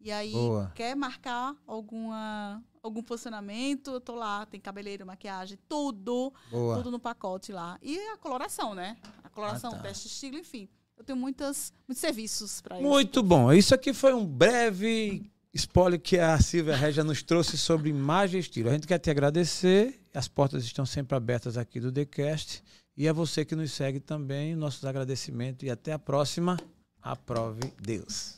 [0.00, 0.70] E aí, Boa.
[0.74, 6.32] quer marcar alguma, algum posicionamento, eu tô lá, tem cabeleireiro, maquiagem, tudo.
[6.50, 6.76] Boa.
[6.76, 7.78] tudo no pacote lá.
[7.82, 8.96] E a coloração, né?
[9.24, 9.82] A coloração, Ah, tá.
[9.82, 10.68] teste estilo, enfim.
[10.98, 12.86] Eu tenho muitas, muitos serviços para isso.
[12.88, 13.52] Muito bom.
[13.52, 18.40] Isso aqui foi um breve spoiler que a Silvia Regia nos trouxe sobre imagem e
[18.40, 18.68] estilo.
[18.68, 20.00] A gente quer te agradecer.
[20.14, 22.62] As portas estão sempre abertas aqui do TheCast.
[22.96, 25.66] E a você que nos segue também, nossos agradecimentos.
[25.66, 26.56] E até a próxima.
[27.02, 28.35] Aprove Deus.